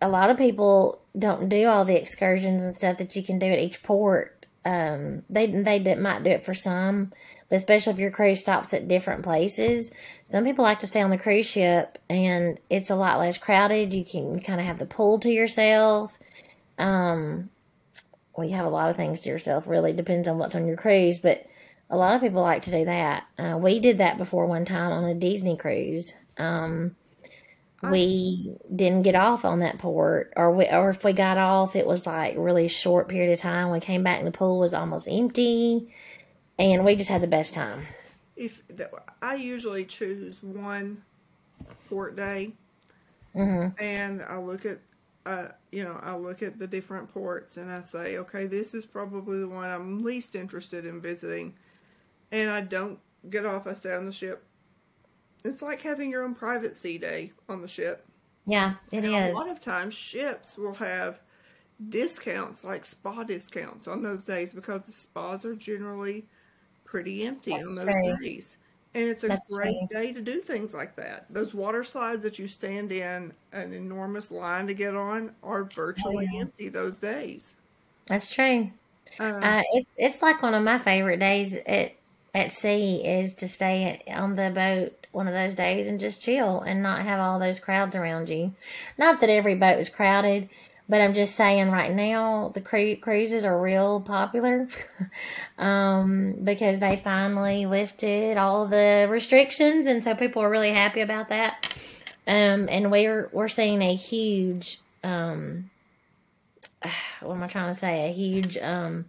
a 0.00 0.08
lot 0.08 0.30
of 0.30 0.38
people 0.38 1.00
don't 1.18 1.48
do 1.48 1.66
all 1.66 1.84
the 1.84 2.00
excursions 2.00 2.62
and 2.62 2.74
stuff 2.74 2.98
that 2.98 3.16
you 3.16 3.22
can 3.22 3.38
do 3.38 3.46
at 3.46 3.58
each 3.58 3.82
port. 3.82 4.46
Um, 4.64 5.22
they 5.28 5.46
they 5.46 5.94
might 5.96 6.22
do 6.22 6.30
it 6.30 6.44
for 6.44 6.54
some, 6.54 7.12
but 7.50 7.56
especially 7.56 7.92
if 7.92 7.98
your 7.98 8.12
cruise 8.12 8.40
stops 8.40 8.72
at 8.72 8.88
different 8.88 9.24
places. 9.24 9.90
Some 10.24 10.44
people 10.44 10.62
like 10.62 10.80
to 10.80 10.86
stay 10.86 11.02
on 11.02 11.10
the 11.10 11.18
cruise 11.18 11.46
ship 11.46 11.98
and 12.08 12.58
it's 12.70 12.90
a 12.90 12.94
lot 12.94 13.18
less 13.18 13.36
crowded. 13.36 13.92
You 13.92 14.04
can 14.04 14.40
kind 14.40 14.60
of 14.60 14.66
have 14.66 14.78
the 14.78 14.86
pool 14.86 15.18
to 15.18 15.30
yourself. 15.30 16.16
Um, 16.78 17.50
well, 18.34 18.46
you 18.46 18.54
have 18.54 18.66
a 18.66 18.70
lot 18.70 18.88
of 18.88 18.96
things 18.96 19.20
to 19.22 19.28
yourself, 19.28 19.66
really. 19.66 19.92
Depends 19.92 20.28
on 20.28 20.38
what's 20.38 20.54
on 20.54 20.66
your 20.66 20.76
cruise, 20.76 21.18
but 21.18 21.44
a 21.90 21.96
lot 21.96 22.14
of 22.14 22.20
people 22.20 22.40
like 22.40 22.62
to 22.62 22.70
do 22.70 22.84
that. 22.84 23.26
Uh, 23.36 23.58
we 23.60 23.80
did 23.80 23.98
that 23.98 24.16
before 24.16 24.46
one 24.46 24.64
time 24.64 24.92
on 24.92 25.04
a 25.04 25.14
Disney 25.14 25.56
cruise. 25.56 26.14
Um, 26.38 26.94
we 27.82 28.56
didn't 28.74 29.02
get 29.02 29.16
off 29.16 29.44
on 29.44 29.60
that 29.60 29.78
port, 29.78 30.34
or 30.36 30.52
we, 30.52 30.66
or 30.66 30.90
if 30.90 31.02
we 31.02 31.14
got 31.14 31.38
off, 31.38 31.74
it 31.74 31.86
was 31.86 32.06
like 32.06 32.34
really 32.36 32.68
short 32.68 33.08
period 33.08 33.32
of 33.32 33.40
time. 33.40 33.70
We 33.70 33.80
came 33.80 34.04
back 34.04 34.18
and 34.18 34.26
the 34.26 34.32
pool 34.32 34.58
was 34.58 34.74
almost 34.74 35.08
empty 35.10 35.88
and 36.60 36.84
we 36.84 36.94
just 36.94 37.08
had 37.08 37.22
the 37.22 37.26
best 37.26 37.54
time. 37.54 37.86
If 38.36 38.62
I 39.22 39.34
usually 39.34 39.84
choose 39.84 40.42
one 40.42 41.02
port 41.88 42.16
day, 42.16 42.52
mm-hmm. 43.34 43.82
and 43.82 44.22
I 44.22 44.38
look 44.38 44.66
at, 44.66 44.78
uh, 45.26 45.48
you 45.72 45.84
know, 45.84 45.98
I 46.02 46.16
look 46.16 46.42
at 46.42 46.58
the 46.58 46.66
different 46.66 47.12
ports, 47.12 47.56
and 47.56 47.70
I 47.70 47.80
say, 47.80 48.18
okay, 48.18 48.46
this 48.46 48.74
is 48.74 48.86
probably 48.86 49.40
the 49.40 49.48
one 49.48 49.68
I'm 49.68 50.02
least 50.02 50.34
interested 50.34 50.86
in 50.86 51.00
visiting, 51.00 51.54
and 52.30 52.50
I 52.50 52.60
don't 52.60 52.98
get 53.28 53.44
off. 53.46 53.66
I 53.66 53.72
stay 53.72 53.94
on 53.94 54.06
the 54.06 54.12
ship. 54.12 54.44
It's 55.44 55.62
like 55.62 55.80
having 55.80 56.10
your 56.10 56.24
own 56.24 56.34
private 56.34 56.76
sea 56.76 56.98
day 56.98 57.32
on 57.48 57.62
the 57.62 57.68
ship. 57.68 58.06
Yeah, 58.46 58.74
it 58.90 59.04
and 59.04 59.14
is. 59.14 59.32
A 59.32 59.36
lot 59.36 59.50
of 59.50 59.60
times, 59.60 59.94
ships 59.94 60.56
will 60.56 60.74
have 60.74 61.20
discounts 61.88 62.62
like 62.62 62.84
spa 62.84 63.22
discounts 63.24 63.88
on 63.88 64.02
those 64.02 64.22
days 64.22 64.52
because 64.52 64.84
the 64.84 64.92
spas 64.92 65.46
are 65.46 65.54
generally 65.54 66.26
pretty 66.90 67.24
empty 67.24 67.52
That's 67.52 67.68
on 67.68 67.74
those 67.76 67.84
true. 67.84 68.16
days. 68.20 68.56
And 68.92 69.04
it's 69.04 69.22
a 69.22 69.28
That's 69.28 69.48
great 69.48 69.76
true. 69.88 70.00
day 70.00 70.12
to 70.12 70.20
do 70.20 70.40
things 70.40 70.74
like 70.74 70.96
that. 70.96 71.26
Those 71.30 71.54
water 71.54 71.84
slides 71.84 72.24
that 72.24 72.40
you 72.40 72.48
stand 72.48 72.90
in 72.90 73.32
an 73.52 73.72
enormous 73.72 74.32
line 74.32 74.66
to 74.66 74.74
get 74.74 74.96
on 74.96 75.32
are 75.44 75.62
virtually 75.62 76.26
oh, 76.28 76.34
yeah. 76.34 76.40
empty 76.40 76.68
those 76.68 76.98
days. 76.98 77.54
That's 78.08 78.34
true. 78.34 78.70
Um, 79.20 79.42
uh, 79.42 79.62
it's 79.72 79.96
it's 79.98 80.22
like 80.22 80.42
one 80.42 80.54
of 80.54 80.64
my 80.64 80.78
favorite 80.78 81.20
days 81.20 81.56
at 81.66 81.94
at 82.34 82.52
sea 82.52 83.04
is 83.04 83.34
to 83.34 83.48
stay 83.48 84.02
at, 84.06 84.16
on 84.16 84.36
the 84.36 84.50
boat 84.50 85.06
one 85.12 85.26
of 85.28 85.34
those 85.34 85.54
days 85.54 85.88
and 85.88 85.98
just 85.98 86.22
chill 86.22 86.60
and 86.60 86.82
not 86.82 87.02
have 87.02 87.20
all 87.20 87.38
those 87.38 87.58
crowds 87.58 87.96
around 87.96 88.28
you. 88.28 88.52
Not 88.98 89.20
that 89.20 89.30
every 89.30 89.54
boat 89.54 89.78
is 89.78 89.88
crowded, 89.88 90.48
but 90.90 91.00
I'm 91.00 91.14
just 91.14 91.36
saying 91.36 91.70
right 91.70 91.92
now 91.92 92.50
the 92.52 92.60
cru- 92.60 92.96
cruises 92.96 93.44
are 93.44 93.58
real 93.58 94.00
popular 94.00 94.66
um, 95.58 96.34
because 96.42 96.80
they 96.80 96.96
finally 96.96 97.64
lifted 97.64 98.36
all 98.36 98.66
the 98.66 99.06
restrictions, 99.08 99.86
and 99.86 100.02
so 100.02 100.16
people 100.16 100.42
are 100.42 100.50
really 100.50 100.72
happy 100.72 101.00
about 101.00 101.28
that. 101.28 101.72
Um, 102.26 102.68
and 102.68 102.90
we're 102.90 103.30
we're 103.32 103.46
seeing 103.46 103.82
a 103.82 103.94
huge 103.94 104.80
um, 105.04 105.70
what 107.20 107.36
am 107.36 107.42
I 107.44 107.46
trying 107.46 107.72
to 107.72 107.78
say? 107.78 108.10
A 108.10 108.12
huge 108.12 108.58
um, 108.58 109.04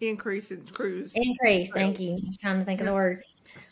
increase 0.00 0.52
in 0.52 0.64
cruise 0.66 1.10
increase. 1.16 1.72
Thank 1.74 1.98
you. 1.98 2.14
I'm 2.14 2.36
trying 2.40 2.58
to 2.60 2.64
think 2.64 2.80
of 2.80 2.86
the 2.86 2.94
word. 2.94 3.24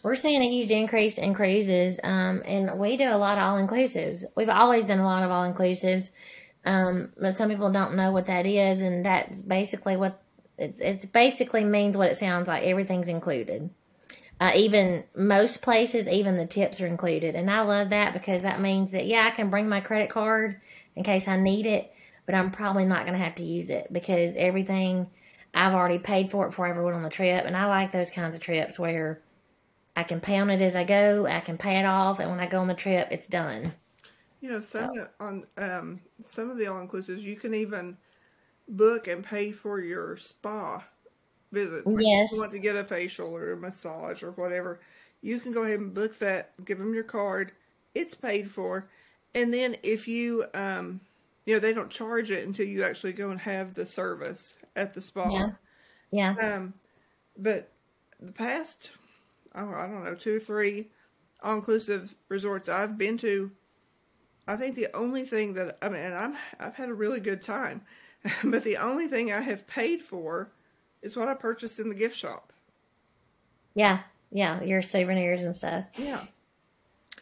We're 0.03 0.17
seeing 0.17 0.43
a 0.43 0.49
huge 0.49 0.73
increase 0.73 1.19
in 1.19 1.33
cruises, 1.35 2.01
um, 2.03 2.43
and 2.45 2.81
we 2.81 2.97
do 2.97 3.05
a 3.05 3.17
lot 3.17 3.39
of 3.39 3.45
all 3.45 3.65
inclusives. 3.65 4.25
We've 4.35 4.49
always 4.49 4.85
done 4.85 4.99
a 4.99 5.05
lot 5.05 5.23
of 5.23 5.31
all 5.31 5.49
inclusives 5.49 6.11
Um, 6.65 7.13
but 7.19 7.35
some 7.35 7.49
people 7.49 7.71
don't 7.71 7.97
know 7.97 8.13
what 8.13 8.27
that 8.27 8.47
is, 8.47 8.83
and 8.83 9.05
that's 9.05 9.43
basically 9.43 9.97
what 9.97 10.23
it's. 10.59 10.81
It's 10.81 11.05
basically 11.05 11.65
means 11.65 11.97
what 11.97 12.11
it 12.11 12.17
sounds 12.17 12.49
like. 12.49 12.63
Everything's 12.63 13.09
included. 13.09 13.71
Uh, 14.41 14.53
even 14.55 15.05
most 15.15 15.63
places, 15.63 16.09
even 16.09 16.37
the 16.37 16.47
tips 16.47 16.81
are 16.81 16.87
included, 16.87 17.35
and 17.35 17.51
I 17.51 17.63
love 17.63 17.91
that 17.91 18.13
because 18.13 18.43
that 18.43 18.61
means 18.61 18.91
that 18.93 19.07
yeah, 19.07 19.25
I 19.27 19.31
can 19.31 19.51
bring 19.51 19.69
my 19.69 19.81
credit 19.81 20.11
card 20.11 20.61
in 20.97 21.05
case 21.05 21.29
I 21.29 21.37
need 21.37 21.67
it, 21.67 21.93
but 22.27 22.35
I'm 22.35 22.51
probably 22.51 22.85
not 22.85 23.07
going 23.07 23.19
to 23.19 23.25
have 23.25 23.37
to 23.37 23.45
use 23.45 23.71
it 23.71 23.93
because 23.93 24.35
everything 24.37 25.09
I've 25.55 25.75
already 25.75 25.99
paid 25.99 26.31
for 26.31 26.47
it 26.47 26.51
before 26.51 26.67
I 26.67 26.71
ever 26.71 26.83
went 26.83 26.97
on 26.97 27.03
the 27.03 27.09
trip, 27.11 27.45
and 27.45 27.57
I 27.57 27.67
like 27.67 27.93
those 27.93 28.11
kinds 28.11 28.35
of 28.35 28.41
trips 28.41 28.79
where 28.79 29.21
I 29.97 30.03
can 30.03 30.21
pay 30.21 30.39
on 30.39 30.51
it 30.51 30.63
as 30.63 30.75
I 30.75 30.85
go, 30.85 31.27
I 31.27 31.41
can 31.41 31.59
pay 31.59 31.79
it 31.79 31.85
off, 31.85 32.19
and 32.19 32.31
when 32.31 32.41
I 32.41 32.47
go 32.47 32.61
on 32.61 32.69
the 32.69 32.75
trip, 32.75 33.09
it's 33.11 33.27
done. 33.27 33.75
You 34.43 34.51
know, 34.51 34.61
some 34.61 34.95
so. 34.95 35.09
on 35.21 35.47
um, 35.57 36.01
some 36.23 36.51
of 36.51 36.59
the 36.59 36.67
all 36.67 36.85
inclusives, 36.87 37.21
you 37.21 37.37
can 37.37 37.55
even 37.55 37.97
book 38.69 39.07
and 39.07 39.25
pay 39.25 39.53
for 39.53 39.81
your 39.81 40.17
spa 40.17 40.85
visits. 41.53 41.87
Like 41.87 42.05
yes. 42.05 42.33
you 42.33 42.41
want 42.41 42.53
to 42.53 42.59
get 42.59 42.77
a 42.77 42.85
facial 42.85 43.35
or 43.35 43.53
a 43.53 43.57
massage 43.57 44.23
or 44.23 44.33
whatever, 44.33 44.81
you 45.23 45.41
can 45.41 45.53
go 45.53 45.63
ahead 45.63 45.79
and 45.79 45.95
book 45.95 46.19
that. 46.19 46.53
Give 46.65 46.79
them 46.79 46.93
your 46.93 47.05
card. 47.05 47.53
It's 47.95 48.15
paid 48.15 48.51
for, 48.51 48.91
and 49.35 49.55
then 49.55 49.77
if 49.83 50.07
you 50.09 50.45
um, 50.55 51.01
you 51.45 51.55
know, 51.55 51.61
they 51.61 51.73
don't 51.73 51.91
charge 51.91 52.31
it 52.31 52.47
until 52.47 52.67
you 52.67 52.85
actually 52.85 53.13
go 53.13 53.31
and 53.31 53.41
have 53.41 53.75
the 53.75 53.87
service 53.87 54.59
at 54.77 54.95
the 54.95 55.03
spa. 55.03 55.29
Yeah. 55.31 55.51
Yeah. 56.11 56.35
Um, 56.55 56.75
but 57.39 57.71
the 58.21 58.33
past, 58.33 58.91
oh, 59.55 59.71
I 59.73 59.87
don't 59.87 60.05
know, 60.05 60.15
two 60.15 60.37
or 60.37 60.41
three 60.41 60.89
all 61.43 61.57
inclusive 61.57 62.15
resorts 62.29 62.69
I've 62.69 62.97
been 62.97 63.19
to, 63.19 63.51
I 64.47 64.57
think 64.57 64.75
the 64.75 64.89
only 64.95 65.25
thing 65.25 65.55
that 65.55 65.79
I 65.81 65.89
mean, 65.89 66.13
I'm 66.13 66.37
I've 66.59 66.75
had 66.75 66.89
a 66.89 66.95
really 66.95 67.21
good 67.21 67.43
time, 67.43 67.83
but 68.45 68.65
the 68.65 68.77
only 68.77 69.07
thing 69.07 69.33
I 69.33 69.41
have 69.41 69.67
paid 69.67 70.03
for 70.03 70.51
is 71.03 71.17
what 71.17 71.29
I 71.29 71.35
purchased 71.35 71.79
in 71.79 71.89
the 71.89 71.95
gift 71.95 72.17
shop. 72.17 72.53
Yeah, 73.75 74.01
yeah, 74.31 74.63
your 74.63 74.83
souvenirs 74.83 75.43
and 75.43 75.55
stuff. 75.55 75.85
Yeah. 75.97 76.25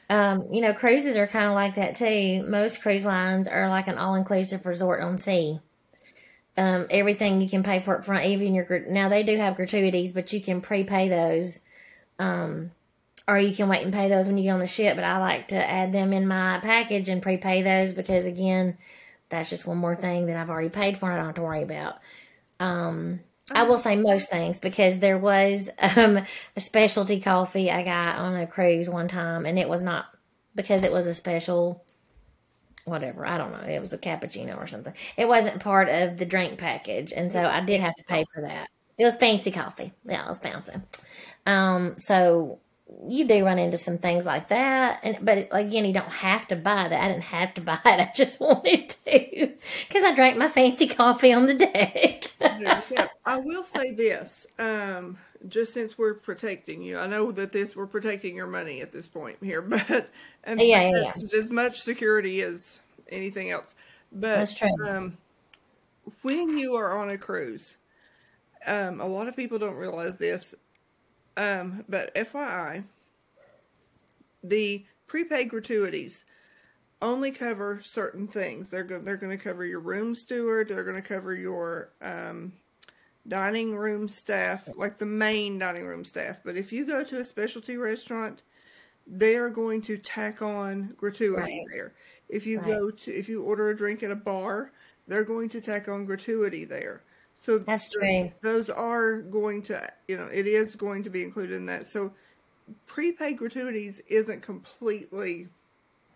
Um, 0.09 0.49
you 0.51 0.61
know, 0.61 0.75
cruises 0.75 1.17
are 1.17 1.29
kind 1.29 1.47
of 1.47 1.55
like 1.55 1.77
that 1.77 1.95
too. 1.95 2.45
Most 2.47 2.83
cruise 2.83 3.05
lines 3.05 3.47
are 3.47 3.69
like 3.69 3.87
an 3.87 3.97
all 3.97 4.17
inclusive 4.17 4.67
resort 4.67 5.03
on 5.03 5.19
sea. 5.19 5.61
Um, 6.57 6.89
everything 6.91 7.41
you 7.41 7.49
can 7.49 7.63
pay 7.63 7.81
for 7.81 7.95
it 7.95 8.05
front, 8.05 8.27
even 8.27 8.55
your 8.55 8.85
now 8.89 9.09
they 9.09 9.23
do 9.23 9.37
have 9.37 9.55
gratuities, 9.55 10.13
but 10.13 10.33
you 10.33 10.41
can 10.41 10.61
prepay 10.61 11.09
those, 11.09 11.61
um, 12.19 12.73
or 13.31 13.39
you 13.39 13.55
can 13.55 13.69
wait 13.69 13.85
and 13.85 13.93
pay 13.93 14.09
those 14.09 14.27
when 14.27 14.37
you 14.37 14.43
get 14.43 14.51
on 14.51 14.61
the 14.61 14.67
ship. 14.67 14.97
But 14.97 15.05
I 15.05 15.19
like 15.19 15.49
to 15.49 15.57
add 15.71 15.93
them 15.93 16.13
in 16.13 16.27
my 16.27 16.59
package 16.61 17.09
and 17.09 17.23
prepay 17.23 17.63
those 17.63 17.93
because 17.93 18.27
again, 18.27 18.77
that's 19.29 19.49
just 19.49 19.67
one 19.67 19.79
more 19.79 19.95
thing 19.95 20.27
that 20.27 20.37
I've 20.37 20.51
already 20.51 20.69
paid 20.69 20.99
for 20.99 21.07
and 21.07 21.15
I 21.15 21.17
don't 21.19 21.27
have 21.27 21.35
to 21.37 21.43
worry 21.43 21.63
about. 21.63 21.99
Um, 22.59 23.21
I 23.53 23.63
will 23.65 23.79
say 23.79 23.97
most 23.97 24.31
things 24.31 24.59
because 24.59 24.99
there 24.99 25.17
was 25.19 25.71
um, 25.79 26.19
a 26.57 26.61
specialty 26.61 27.21
coffee 27.21 27.71
I 27.71 27.85
got 27.85 28.17
on 28.17 28.35
a 28.35 28.47
cruise 28.47 28.91
one 28.91 29.09
time, 29.09 29.47
and 29.47 29.59
it 29.59 29.69
was 29.69 29.83
not 29.83 30.07
because 30.55 30.83
it 30.85 30.93
was 30.93 31.07
a 31.07 31.15
special, 31.15 31.85
whatever. 32.85 33.27
I 33.27 33.39
don't 33.39 33.53
know. 33.53 33.69
It 33.69 33.81
was 33.81 33.93
a 33.93 33.99
cappuccino 33.99 34.57
or 34.57 34.67
something. 34.67 34.95
It 35.17 35.27
wasn't 35.27 35.61
part 35.61 35.89
of 35.89 36.17
the 36.19 36.27
drink 36.27 36.59
package, 36.59 37.13
and 37.13 37.33
so 37.33 37.43
I 37.43 37.65
did 37.65 37.81
have 37.81 37.95
to 37.97 38.05
pay 38.05 38.25
for 38.33 38.43
that. 38.43 38.69
It 38.99 39.05
was 39.05 39.17
fancy 39.17 39.51
coffee. 39.51 39.93
Yeah, 40.05 40.25
it 40.25 40.29
was 40.29 40.41
fancy. 40.41 40.75
Um, 41.47 41.95
so 41.97 42.61
you 43.09 43.27
do 43.27 43.45
run 43.45 43.59
into 43.59 43.77
some 43.77 43.99
things 43.99 44.27
like 44.27 44.49
that 44.49 45.01
and 45.03 45.19
but 45.23 45.49
again 45.53 45.85
you 45.85 45.93
don't 45.93 46.11
have 46.11 46.47
to 46.47 46.57
buy 46.57 46.89
that 46.89 47.03
i 47.03 47.09
didn't 47.09 47.23
have 47.23 47.53
to 47.55 47.61
buy 47.61 47.79
it 47.85 48.01
i 48.01 48.11
just 48.15 48.41
wanted 48.41 48.89
to 48.89 49.53
because 49.89 50.05
i 50.05 50.15
drank 50.15 50.37
my 50.37 50.49
fancy 50.49 50.87
coffee 50.87 51.33
on 51.33 51.47
the 51.47 51.55
deck 51.55 52.35
yeah, 52.41 52.81
yeah. 52.91 53.09
i 53.25 53.37
will 53.37 53.63
say 53.63 53.93
this 53.93 54.47
um, 54.59 55.17
just 55.49 55.73
since 55.73 55.97
we're 55.97 56.15
protecting 56.15 56.83
you 56.83 56.99
i 56.99 57.07
know 57.07 57.31
that 57.33 57.53
this 57.53 57.75
we're 57.75 57.87
protecting 57.87 58.35
your 58.35 58.47
money 58.47 58.81
at 58.81 58.93
this 58.93 59.07
point 59.07 59.37
here 59.43 59.63
but 59.89 60.09
and 60.45 60.61
yeah, 60.61 60.91
yeah, 60.91 61.13
yeah. 61.17 61.39
as 61.39 61.51
much 61.51 61.81
security 61.81 62.43
as 62.43 62.81
anything 63.11 63.51
else 63.51 63.75
but 64.13 64.37
that's 64.37 64.55
true. 64.55 64.69
Um, 64.89 65.17
when 66.23 66.59
you 66.59 66.75
are 66.75 66.99
on 66.99 67.11
a 67.11 67.19
cruise 67.19 67.77
um, 68.67 69.01
a 69.01 69.07
lot 69.07 69.27
of 69.27 69.37
people 69.37 69.59
don't 69.59 69.75
realize 69.75 70.19
this 70.19 70.55
um, 71.37 71.85
but 71.89 72.15
FYI, 72.15 72.85
the 74.43 74.85
prepaid 75.07 75.49
gratuities 75.49 76.25
only 77.03 77.31
cover 77.31 77.81
certain 77.83 78.27
things. 78.27 78.69
They're 78.69 78.85
go- 78.85 79.01
they're 79.01 79.17
going 79.17 79.37
to 79.37 79.43
cover 79.43 79.65
your 79.65 79.81
room 79.81 80.15
steward. 80.15 80.69
They're 80.69 80.85
going 80.85 81.01
to 81.01 81.03
cover 81.03 81.35
your 81.35 81.91
um, 82.03 82.53
dining 83.27 83.75
room 83.75 84.09
staff, 84.09 84.69
like 84.77 84.99
the 84.99 85.07
main 85.07 85.59
dining 85.59 85.87
room 85.87 86.05
staff. 86.05 86.41
But 86.45 86.57
if 86.57 86.73
you 86.73 86.87
go 86.87 87.03
to 87.05 87.21
a 87.21 87.25
specialty 87.25 87.77
restaurant, 87.77 88.43
they 89.07 89.37
are 89.37 89.51
going 89.51 89.83
to 89.83 89.99
tack 89.99 90.43
on 90.43 90.95
gratuity 90.97 91.41
right. 91.41 91.67
there. 91.73 91.95
If 92.29 92.47
you 92.47 92.59
right. 92.59 92.69
go 92.69 92.91
to 92.91 93.11
if 93.13 93.29
you 93.29 93.43
order 93.43 93.71
a 93.71 93.77
drink 93.77 94.03
at 94.03 94.11
a 94.11 94.17
bar, 94.17 94.73
they're 95.09 95.25
going 95.25 95.49
to 95.51 95.61
tack 95.61 95.89
on 95.89 96.05
gratuity 96.05 96.65
there. 96.65 97.03
So 97.41 97.59
that's 97.59 97.89
true. 97.89 98.31
Those 98.43 98.69
are 98.69 99.23
going 99.23 99.63
to, 99.63 99.91
you 100.07 100.19
know, 100.19 100.27
it 100.27 100.47
is 100.47 100.77
going 100.77 101.05
to 101.05 101.11
be 101.11 101.23
included 101.23 101.57
in 101.57 101.65
that. 101.67 101.87
So 101.87 102.13
prepaid 102.87 103.39
gratuities 103.39 103.99
isn't 104.09 104.43
completely 104.43 105.49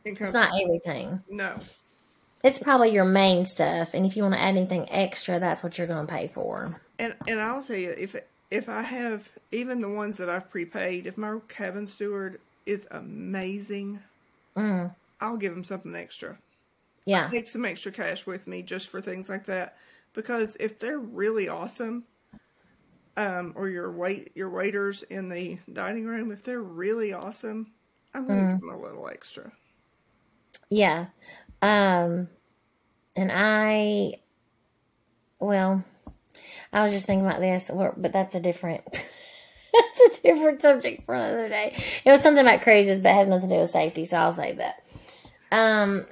It's 0.04 0.34
not 0.34 0.52
everything. 0.60 1.22
No. 1.30 1.58
It's 2.42 2.58
probably 2.58 2.90
your 2.90 3.06
main 3.06 3.46
stuff, 3.46 3.94
and 3.94 4.04
if 4.04 4.18
you 4.18 4.22
want 4.22 4.34
to 4.34 4.40
add 4.40 4.54
anything 4.54 4.86
extra, 4.90 5.40
that's 5.40 5.62
what 5.62 5.78
you're 5.78 5.86
going 5.86 6.06
to 6.06 6.12
pay 6.12 6.28
for. 6.28 6.78
And 6.98 7.16
and 7.26 7.40
I'll 7.40 7.64
tell 7.64 7.76
you, 7.76 7.94
if 7.96 8.14
if 8.50 8.68
I 8.68 8.82
have 8.82 9.26
even 9.50 9.80
the 9.80 9.88
ones 9.88 10.18
that 10.18 10.28
I've 10.28 10.50
prepaid, 10.50 11.06
if 11.06 11.16
my 11.16 11.38
cabin 11.48 11.86
steward 11.86 12.38
is 12.66 12.86
amazing, 12.90 13.98
mm. 14.54 14.94
I'll 15.22 15.38
give 15.38 15.54
him 15.54 15.64
something 15.64 15.96
extra. 15.96 16.36
Yeah, 17.06 17.24
I'll 17.24 17.30
take 17.30 17.48
some 17.48 17.64
extra 17.64 17.92
cash 17.92 18.26
with 18.26 18.46
me 18.46 18.60
just 18.60 18.88
for 18.88 19.00
things 19.00 19.30
like 19.30 19.46
that 19.46 19.78
because 20.14 20.56
if 20.58 20.78
they're 20.78 20.98
really 20.98 21.48
awesome, 21.48 22.04
um, 23.16 23.52
or 23.56 23.68
your 23.68 23.92
wait 23.92 24.32
your 24.34 24.50
waiters 24.50 25.02
in 25.04 25.28
the 25.28 25.58
dining 25.72 26.06
room, 26.06 26.32
if 26.32 26.42
they're 26.42 26.62
really 26.62 27.12
awesome, 27.12 27.72
I'm 28.14 28.26
gonna 28.26 28.40
mm. 28.40 28.52
give 28.52 28.60
them 28.60 28.70
a 28.70 28.80
little 28.80 29.08
extra. 29.08 29.52
Yeah, 30.70 31.06
um, 31.62 32.28
and 33.16 33.30
I, 33.32 34.20
well, 35.38 35.84
I 36.72 36.82
was 36.82 36.92
just 36.92 37.06
thinking 37.06 37.26
about 37.26 37.40
this, 37.40 37.70
but 37.96 38.12
that's 38.12 38.34
a 38.34 38.40
different. 38.40 38.82
that's 38.92 40.18
a 40.18 40.22
different 40.22 40.62
subject 40.62 41.04
for 41.04 41.14
another 41.14 41.48
day. 41.48 41.76
It 42.04 42.10
was 42.10 42.20
something 42.20 42.44
about 42.44 42.62
cruises, 42.62 43.00
but 43.00 43.08
it 43.10 43.14
has 43.14 43.28
nothing 43.28 43.48
to 43.48 43.56
do 43.56 43.60
with 43.60 43.70
safety, 43.70 44.04
so 44.04 44.18
I'll 44.18 44.32
save 44.32 44.58
that. 44.58 44.84
Um, 45.50 46.06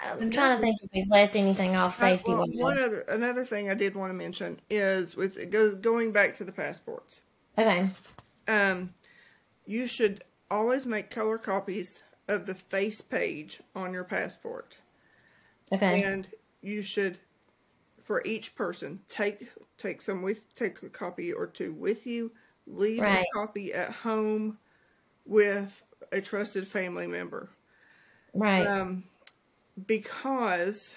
I'm 0.00 0.30
trying 0.30 0.56
to 0.56 0.62
think 0.62 0.76
if 0.82 0.90
we 0.92 1.06
left 1.10 1.34
anything 1.34 1.74
off 1.74 1.98
safety. 1.98 2.30
well, 2.30 2.46
one 2.46 2.78
other 2.78 3.00
another 3.08 3.44
thing 3.44 3.68
I 3.68 3.74
did 3.74 3.96
want 3.96 4.10
to 4.10 4.14
mention 4.14 4.60
is 4.70 5.16
with 5.16 5.38
it 5.38 5.50
goes 5.50 5.74
going 5.74 6.12
back 6.12 6.36
to 6.36 6.44
the 6.44 6.52
passports. 6.52 7.22
Okay. 7.56 7.90
Um, 8.46 8.90
you 9.66 9.86
should 9.86 10.22
always 10.50 10.86
make 10.86 11.10
color 11.10 11.36
copies 11.36 12.04
of 12.28 12.46
the 12.46 12.54
face 12.54 13.00
page 13.00 13.60
on 13.74 13.92
your 13.92 14.04
passport. 14.04 14.76
Okay. 15.72 16.02
And 16.02 16.28
you 16.62 16.82
should, 16.82 17.18
for 18.04 18.22
each 18.24 18.54
person, 18.54 19.00
take 19.08 19.48
take 19.78 20.00
some 20.00 20.22
with 20.22 20.54
take 20.54 20.82
a 20.82 20.88
copy 20.88 21.32
or 21.32 21.46
two 21.46 21.72
with 21.72 22.06
you. 22.06 22.30
Leave 22.66 23.02
right. 23.02 23.24
a 23.24 23.34
copy 23.34 23.72
at 23.72 23.90
home 23.90 24.58
with 25.26 25.84
a 26.12 26.20
trusted 26.20 26.66
family 26.66 27.06
member. 27.06 27.50
Right. 28.34 28.66
Um, 28.66 29.04
because 29.86 30.96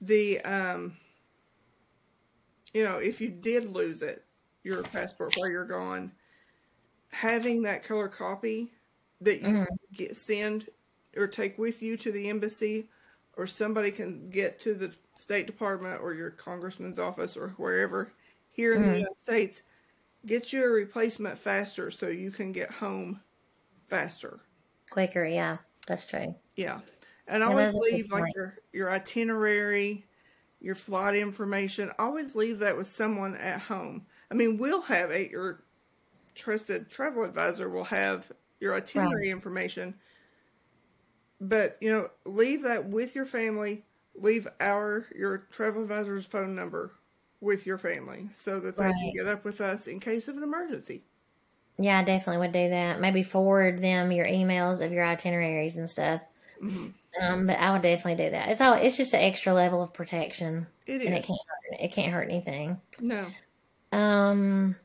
the 0.00 0.40
um 0.40 0.96
you 2.74 2.84
know 2.84 2.98
if 2.98 3.20
you 3.20 3.28
did 3.28 3.72
lose 3.72 4.02
it 4.02 4.24
your 4.62 4.82
passport 4.82 5.34
while 5.36 5.50
you're 5.50 5.64
gone 5.64 6.10
having 7.10 7.62
that 7.62 7.84
color 7.84 8.08
copy 8.08 8.70
that 9.20 9.40
you 9.40 9.48
mm-hmm. 9.48 9.74
get 9.92 10.16
send 10.16 10.68
or 11.16 11.26
take 11.26 11.58
with 11.58 11.82
you 11.82 11.96
to 11.96 12.10
the 12.10 12.28
embassy 12.28 12.88
or 13.36 13.46
somebody 13.46 13.90
can 13.90 14.28
get 14.30 14.60
to 14.60 14.74
the 14.74 14.92
state 15.16 15.46
department 15.46 16.00
or 16.00 16.14
your 16.14 16.30
congressman's 16.30 16.98
office 16.98 17.36
or 17.36 17.50
wherever 17.56 18.12
here 18.50 18.74
in 18.74 18.80
mm-hmm. 18.80 18.90
the 18.90 18.96
united 18.98 19.18
states 19.18 19.62
get 20.26 20.52
you 20.52 20.64
a 20.64 20.68
replacement 20.68 21.36
faster 21.36 21.90
so 21.90 22.08
you 22.08 22.30
can 22.30 22.50
get 22.52 22.70
home 22.70 23.20
faster 23.88 24.40
quicker 24.90 25.24
yeah 25.24 25.58
that's 25.86 26.04
true 26.04 26.34
yeah 26.56 26.80
and 27.32 27.42
always 27.42 27.74
leave 27.74 28.10
like 28.10 28.34
your 28.34 28.58
your 28.72 28.90
itinerary, 28.90 30.04
your 30.60 30.74
flight 30.74 31.16
information. 31.16 31.90
Always 31.98 32.34
leave 32.34 32.60
that 32.60 32.76
with 32.76 32.86
someone 32.86 33.36
at 33.36 33.60
home. 33.60 34.06
I 34.30 34.34
mean, 34.34 34.58
we'll 34.58 34.82
have 34.82 35.10
a 35.10 35.28
your 35.28 35.62
trusted 36.34 36.90
travel 36.90 37.24
advisor 37.24 37.68
will 37.68 37.84
have 37.84 38.30
your 38.60 38.74
itinerary 38.74 39.26
right. 39.26 39.34
information, 39.34 39.94
but 41.40 41.76
you 41.80 41.90
know, 41.90 42.10
leave 42.24 42.62
that 42.62 42.86
with 42.86 43.14
your 43.14 43.26
family 43.26 43.84
leave 44.14 44.46
our 44.60 45.06
your 45.14 45.38
travel 45.50 45.82
advisor's 45.82 46.26
phone 46.26 46.54
number 46.54 46.92
with 47.40 47.66
your 47.66 47.78
family 47.78 48.28
so 48.32 48.60
that 48.60 48.76
they 48.76 48.84
can 48.84 49.12
get 49.14 49.26
up 49.26 49.44
with 49.44 49.60
us 49.60 49.88
in 49.88 49.98
case 49.98 50.28
of 50.28 50.36
an 50.36 50.42
emergency. 50.42 51.02
Yeah, 51.78 51.98
I 51.98 52.04
definitely 52.04 52.38
would 52.38 52.52
do 52.52 52.68
that. 52.68 53.00
Maybe 53.00 53.22
forward 53.22 53.80
them 53.80 54.12
your 54.12 54.26
emails 54.26 54.84
of 54.84 54.92
your 54.92 55.04
itineraries 55.04 55.76
and 55.76 55.88
stuff. 55.88 56.20
Mm-hmm. 56.62 56.88
Um, 57.20 57.46
but 57.46 57.58
I 57.58 57.72
would 57.72 57.82
definitely 57.82 58.24
do 58.24 58.30
that. 58.30 58.48
It's 58.48 58.60
all. 58.60 58.74
It's 58.74 58.96
just 58.96 59.12
an 59.14 59.20
extra 59.20 59.52
level 59.52 59.82
of 59.82 59.92
protection, 59.92 60.66
It 60.86 61.02
and 61.02 61.14
it 61.14 61.20
is. 61.20 61.26
can't. 61.26 61.38
Hurt, 61.48 61.80
it 61.80 61.92
can't 61.92 62.12
hurt 62.12 62.28
anything. 62.30 62.80
No. 63.00 63.26
Um, 63.92 64.76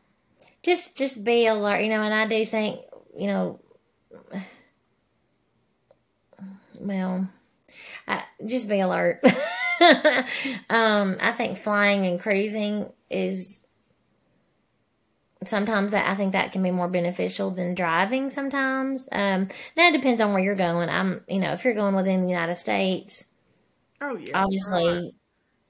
just 0.63 0.97
just 0.97 1.23
be 1.23 1.47
alert. 1.47 1.81
You 1.81 1.89
know, 1.89 2.01
and 2.01 2.13
I 2.13 2.27
do 2.27 2.45
think 2.45 2.81
you 3.17 3.27
know. 3.27 3.59
Well, 6.79 7.27
I, 8.07 8.23
just 8.45 8.69
be 8.69 8.79
alert. 8.79 9.21
um, 10.69 11.17
I 11.19 11.33
think 11.35 11.57
flying 11.57 12.05
and 12.05 12.19
cruising 12.19 12.91
is 13.09 13.65
sometimes 15.45 15.91
that 15.91 16.09
I 16.09 16.15
think 16.15 16.33
that 16.33 16.51
can 16.51 16.63
be 16.63 16.71
more 16.71 16.87
beneficial 16.87 17.51
than 17.51 17.75
driving 17.75 18.29
sometimes. 18.29 19.07
Um, 19.11 19.47
it 19.75 19.91
depends 19.93 20.21
on 20.21 20.33
where 20.33 20.41
you're 20.43 20.55
going. 20.55 20.89
I'm, 20.89 21.23
you 21.27 21.39
know, 21.39 21.53
if 21.53 21.63
you're 21.63 21.73
going 21.73 21.95
within 21.95 22.21
the 22.21 22.29
United 22.29 22.55
States, 22.55 23.25
Oh 24.01 24.15
yeah. 24.17 24.33
obviously, 24.33 25.13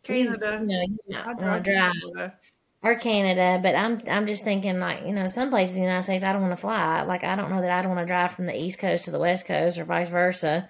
you, 0.07 0.35
Canada. 0.35 0.59
you 0.59 0.67
know, 0.67 0.81
you 1.07 1.17
I 1.25 1.33
might 1.33 1.37
drive 1.39 1.63
want 1.63 1.65
to 1.65 1.71
to 1.71 1.73
drive 1.73 1.93
Canada. 2.15 2.39
or 2.83 2.95
Canada, 2.95 3.59
but 3.61 3.75
I'm 3.75 4.01
I'm 4.07 4.27
just 4.27 4.43
thinking 4.43 4.79
like 4.79 5.05
you 5.05 5.13
know 5.13 5.27
some 5.27 5.49
places 5.49 5.75
in 5.77 5.83
the 5.83 5.87
United 5.87 6.03
States 6.03 6.23
I 6.23 6.33
don't 6.33 6.41
want 6.41 6.53
to 6.53 6.57
fly. 6.61 7.03
Like 7.03 7.23
I 7.23 7.35
don't 7.35 7.49
know 7.51 7.61
that 7.61 7.71
I'd 7.71 7.87
want 7.87 7.99
to 7.99 8.05
drive 8.05 8.33
from 8.33 8.45
the 8.47 8.57
East 8.57 8.79
Coast 8.79 9.05
to 9.05 9.11
the 9.11 9.19
West 9.19 9.45
Coast 9.45 9.77
or 9.79 9.85
vice 9.85 10.09
versa. 10.09 10.69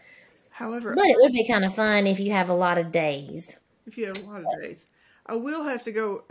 However, 0.50 0.94
But 0.96 1.06
it 1.06 1.18
would 1.22 1.34
be 1.34 1.48
kind 1.48 1.66
of 1.66 1.76
fun 1.76 2.08
if 2.08 2.20
you 2.20 2.32
have 2.32 2.50
a 2.50 2.54
lot 2.56 2.78
of 2.78 2.92
days. 2.92 3.58
if 3.86 3.98
you 3.98 4.06
have 4.08 4.18
a 4.18 4.26
lot 4.28 4.42
of 4.42 4.62
days, 4.62 4.86
I 5.26 5.36
will 5.36 5.64
have 5.64 5.84
to 5.84 5.92
go 5.92 6.24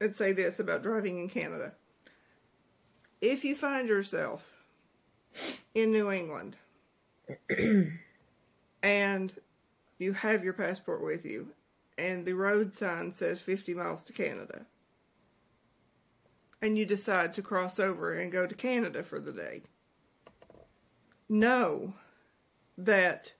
and 0.00 0.14
say 0.14 0.32
this 0.32 0.58
about 0.60 0.82
driving 0.82 1.18
in 1.18 1.28
Canada. 1.28 1.74
If 3.22 3.44
you 3.44 3.54
find 3.54 3.88
yourself 3.88 4.44
in 5.76 5.92
New 5.92 6.10
England 6.10 6.56
and 8.82 9.32
you 9.98 10.12
have 10.12 10.42
your 10.42 10.54
passport 10.54 11.04
with 11.04 11.24
you 11.24 11.46
and 11.96 12.26
the 12.26 12.32
road 12.32 12.74
sign 12.74 13.12
says 13.12 13.38
50 13.38 13.74
miles 13.74 14.02
to 14.02 14.12
Canada 14.12 14.66
and 16.60 16.76
you 16.76 16.84
decide 16.84 17.32
to 17.34 17.42
cross 17.42 17.78
over 17.78 18.12
and 18.12 18.32
go 18.32 18.44
to 18.44 18.56
Canada 18.56 19.04
for 19.04 19.20
the 19.20 19.32
day, 19.32 19.62
know 21.28 21.94
that 22.76 23.34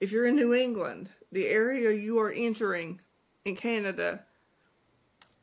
if 0.00 0.10
you're 0.10 0.26
in 0.26 0.34
New 0.34 0.54
England, 0.54 1.08
the 1.30 1.46
area 1.46 1.92
you 1.92 2.18
are 2.18 2.32
entering 2.32 3.00
in 3.44 3.54
Canada, 3.54 4.24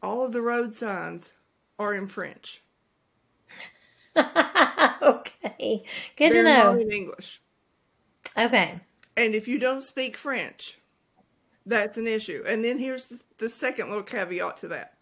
all 0.04 0.26
of 0.26 0.34
the 0.34 0.42
road 0.42 0.76
signs 0.76 1.32
are 1.80 1.94
in 1.94 2.08
French. 2.08 2.64
okay, 5.02 5.84
good 6.16 6.32
They're 6.34 6.44
to 6.44 6.50
not 6.50 6.76
know. 6.76 6.82
in 6.82 6.92
English. 6.92 7.42
Okay, 8.38 8.80
And 9.16 9.34
if 9.34 9.48
you 9.48 9.58
don't 9.60 9.84
speak 9.84 10.16
French, 10.16 10.78
that's 11.66 11.98
an 11.98 12.08
issue. 12.08 12.44
And 12.48 12.64
then 12.64 12.78
here's 12.80 13.06
the, 13.06 13.20
the 13.40 13.50
second 13.50 13.90
little 13.90 14.04
caveat 14.04 14.58
to 14.58 14.68
that. 14.70 14.94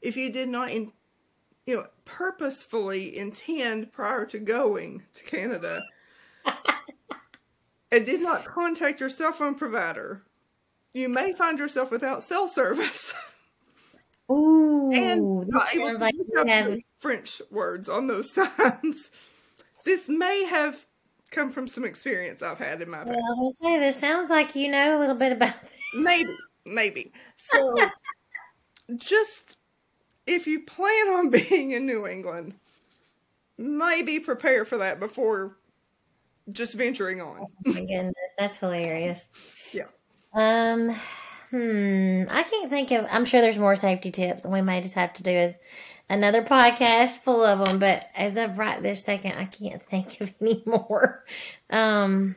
If 0.00 0.16
you 0.16 0.30
did 0.32 0.48
not, 0.48 0.70
in, 0.70 0.92
you 1.66 1.76
know, 1.76 1.86
purposefully 2.04 3.16
intend 3.18 3.92
prior 3.92 4.24
to 4.26 4.38
going 4.38 5.02
to 5.14 5.24
Canada 5.24 5.82
and 7.92 8.06
did 8.06 8.20
not 8.20 8.44
contact 8.44 9.00
your 9.00 9.08
cell 9.08 9.32
phone 9.32 9.56
provider, 9.56 10.22
you 10.92 11.08
may 11.08 11.32
find 11.32 11.58
yourself 11.58 11.90
without 11.90 12.22
cell 12.22 12.48
service 12.48 13.12
ooh, 14.30 14.90
and 14.92 15.46
not 15.48 15.74
able 15.74 15.90
to 15.90 15.98
like 15.98 16.14
have. 16.48 16.78
French 16.98 17.40
words 17.50 17.88
on 17.88 18.06
those 18.06 18.32
signs. 18.34 19.10
This 19.84 20.08
may 20.08 20.44
have 20.44 20.86
come 21.30 21.50
from 21.50 21.68
some 21.68 21.84
experience 21.84 22.42
I've 22.42 22.58
had 22.58 22.82
in 22.82 22.90
my 22.90 23.04
Well. 23.04 23.14
I 23.14 23.18
was 23.18 23.58
gonna 23.60 23.74
say 23.74 23.80
this 23.80 23.96
sounds 23.96 24.30
like 24.30 24.54
you 24.54 24.68
know 24.68 24.98
a 24.98 25.00
little 25.00 25.16
bit 25.16 25.32
about. 25.32 25.60
This. 25.60 25.74
Maybe, 25.94 26.36
maybe. 26.66 27.12
So, 27.36 27.74
just 28.96 29.56
if 30.26 30.46
you 30.46 30.60
plan 30.60 31.08
on 31.08 31.30
being 31.48 31.70
in 31.70 31.86
New 31.86 32.06
England, 32.06 32.54
maybe 33.56 34.20
prepare 34.20 34.66
for 34.66 34.78
that 34.78 35.00
before 35.00 35.56
just 36.50 36.74
venturing 36.74 37.22
on. 37.22 37.40
Oh 37.40 37.72
my 37.72 37.80
goodness, 37.80 38.14
that's 38.36 38.58
hilarious. 38.58 39.26
Yeah. 39.72 39.86
Um, 40.34 40.94
hmm. 41.56 42.22
I 42.28 42.42
can't 42.42 42.70
think 42.70 42.90
of. 42.90 43.06
I'm 43.10 43.24
sure 43.24 43.40
there's 43.40 43.58
more 43.58 43.76
safety 43.76 44.10
tips, 44.10 44.44
and 44.44 44.52
we 44.52 44.62
may 44.62 44.80
just 44.80 44.94
have 44.94 45.12
to 45.14 45.22
do 45.22 45.30
is 45.30 45.54
another 46.08 46.42
podcast 46.42 47.18
full 47.18 47.44
of 47.44 47.64
them. 47.64 47.78
But 47.78 48.06
as 48.16 48.36
of 48.36 48.58
right 48.58 48.82
this 48.82 49.04
second, 49.04 49.32
I 49.32 49.44
can't 49.44 49.82
think 49.82 50.20
of 50.20 50.32
any 50.40 50.62
more. 50.66 51.24
Um, 51.70 52.36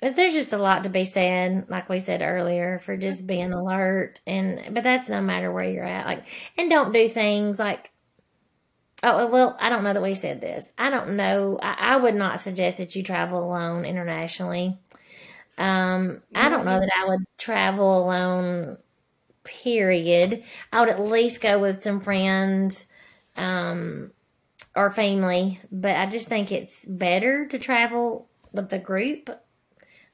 there's 0.00 0.34
just 0.34 0.52
a 0.52 0.58
lot 0.58 0.82
to 0.82 0.90
be 0.90 1.06
said, 1.06 1.66
like 1.70 1.88
we 1.88 1.98
said 1.98 2.20
earlier, 2.20 2.80
for 2.84 2.96
just 2.96 3.26
being 3.26 3.52
alert, 3.52 4.20
and 4.26 4.74
but 4.74 4.84
that's 4.84 5.08
no 5.08 5.20
matter 5.20 5.50
where 5.50 5.68
you're 5.68 5.84
at. 5.84 6.06
Like, 6.06 6.24
and 6.58 6.68
don't 6.68 6.92
do 6.92 7.08
things 7.08 7.58
like 7.58 7.90
Oh 9.06 9.26
well, 9.26 9.54
I 9.60 9.68
don't 9.68 9.84
know 9.84 9.92
that 9.92 10.02
we 10.02 10.14
said 10.14 10.40
this. 10.40 10.72
I 10.78 10.88
don't 10.88 11.16
know. 11.16 11.58
I, 11.60 11.76
I 11.78 11.96
would 11.96 12.14
not 12.14 12.40
suggest 12.40 12.78
that 12.78 12.96
you 12.96 13.02
travel 13.02 13.44
alone 13.44 13.84
internationally. 13.84 14.78
Um, 15.56 16.22
I 16.34 16.48
don't 16.48 16.64
know 16.64 16.80
that 16.80 16.90
I 16.96 17.06
would 17.06 17.24
travel 17.38 18.04
alone. 18.04 18.78
Period. 19.44 20.42
I 20.72 20.80
would 20.80 20.88
at 20.88 21.00
least 21.00 21.40
go 21.40 21.58
with 21.58 21.82
some 21.82 22.00
friends, 22.00 22.86
um, 23.36 24.10
or 24.74 24.90
family. 24.90 25.60
But 25.70 25.96
I 25.96 26.06
just 26.06 26.28
think 26.28 26.50
it's 26.50 26.84
better 26.86 27.46
to 27.46 27.58
travel 27.58 28.28
with 28.52 28.70
the 28.70 28.78
group. 28.78 29.30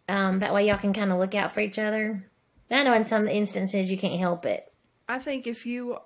Um, 0.08 0.40
that 0.40 0.52
way 0.52 0.66
y'all 0.66 0.78
can 0.78 0.92
kind 0.92 1.12
of 1.12 1.18
look 1.18 1.34
out 1.34 1.54
for 1.54 1.60
each 1.60 1.78
other. 1.78 2.28
I 2.70 2.82
know 2.82 2.94
in 2.94 3.04
some 3.04 3.28
instances 3.28 3.90
you 3.90 3.98
can't 3.98 4.18
help 4.18 4.46
it. 4.46 4.72
I 5.08 5.18
think 5.18 5.46
if 5.46 5.66
you 5.66 5.98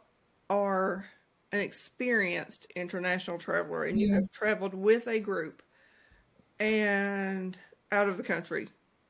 are 0.51 1.07
an 1.53 1.61
experienced 1.61 2.67
international 2.75 3.39
traveler 3.39 3.85
and 3.85 3.99
you 3.99 4.13
have 4.15 4.31
traveled 4.31 4.75
with 4.75 5.07
a 5.07 5.21
group 5.21 5.63
and 6.59 7.57
out 7.93 8.09
of 8.09 8.17
the 8.17 8.23
country 8.23 8.69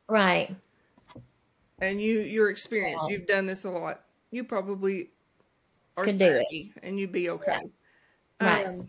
Right. 0.08 0.54
and 1.80 2.00
you 2.00 2.20
your 2.20 2.50
experience, 2.50 3.02
yeah. 3.08 3.16
you've 3.16 3.26
done 3.26 3.46
this 3.46 3.64
a 3.64 3.70
lot, 3.70 4.04
you 4.30 4.44
probably 4.44 5.10
are 5.96 6.04
Could 6.04 6.18
do 6.18 6.42
it. 6.48 6.72
and 6.82 6.98
you'd 6.98 7.12
be 7.12 7.30
okay. 7.30 7.60
Right. 8.40 8.66
Um, 8.66 8.88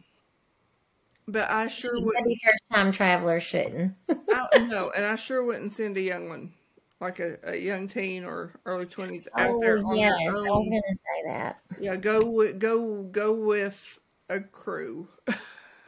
but 1.27 1.49
I 1.49 1.67
sure 1.67 1.99
would 1.99 2.15
Maybe 2.23 2.39
first 2.43 2.63
time 2.71 2.91
travelers 2.91 3.43
shouldn't. 3.43 3.93
I, 4.09 4.47
no, 4.69 4.91
and 4.95 5.05
I 5.05 5.15
sure 5.15 5.43
wouldn't 5.43 5.71
send 5.71 5.97
a 5.97 6.01
young 6.01 6.29
one, 6.29 6.53
like 7.01 7.19
a, 7.19 7.37
a 7.43 7.55
young 7.57 7.87
teen 7.87 8.23
or 8.23 8.51
early 8.65 8.85
twenties, 8.85 9.27
out 9.35 9.59
there 9.61 9.79
Oh 9.79 9.89
on 9.89 9.97
yes, 9.97 10.13
I 10.27 10.35
was 10.35 10.69
going 10.69 10.81
to 10.87 10.95
say 10.95 11.23
that. 11.27 11.59
Yeah, 11.79 11.95
go 11.95 12.23
with 12.25 12.59
go 12.59 13.03
go 13.03 13.33
with 13.33 13.99
a 14.29 14.39
crew. 14.39 15.07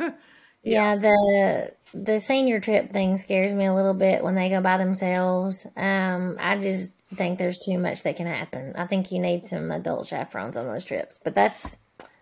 Yeah. 0.64 0.96
the 0.98 1.74
the 1.94 2.20
senior 2.20 2.60
trip 2.60 2.92
thing 2.92 3.18
scares 3.18 3.56
me 3.56 3.66
a 3.66 3.74
little 3.74 3.94
bit 3.94 4.24
when 4.24 4.36
they 4.36 4.50
go 4.50 4.62
by 4.62 4.78
themselves. 4.78 5.66
Um, 5.76 6.38
I 6.40 6.58
just 6.58 6.94
think 7.16 7.40
there's 7.40 7.60
too 7.60 7.78
much 7.78 8.04
that 8.04 8.18
can 8.18 8.28
happen. 8.28 8.74
I 8.76 8.88
think 8.88 9.12
you 9.12 9.20
need 9.20 9.46
some 9.46 9.72
adult 9.72 10.08
chaperones 10.08 10.58
on 10.58 10.68
those 10.68 10.84
trips, 10.86 11.20
but 11.24 11.34
that's 11.36 11.78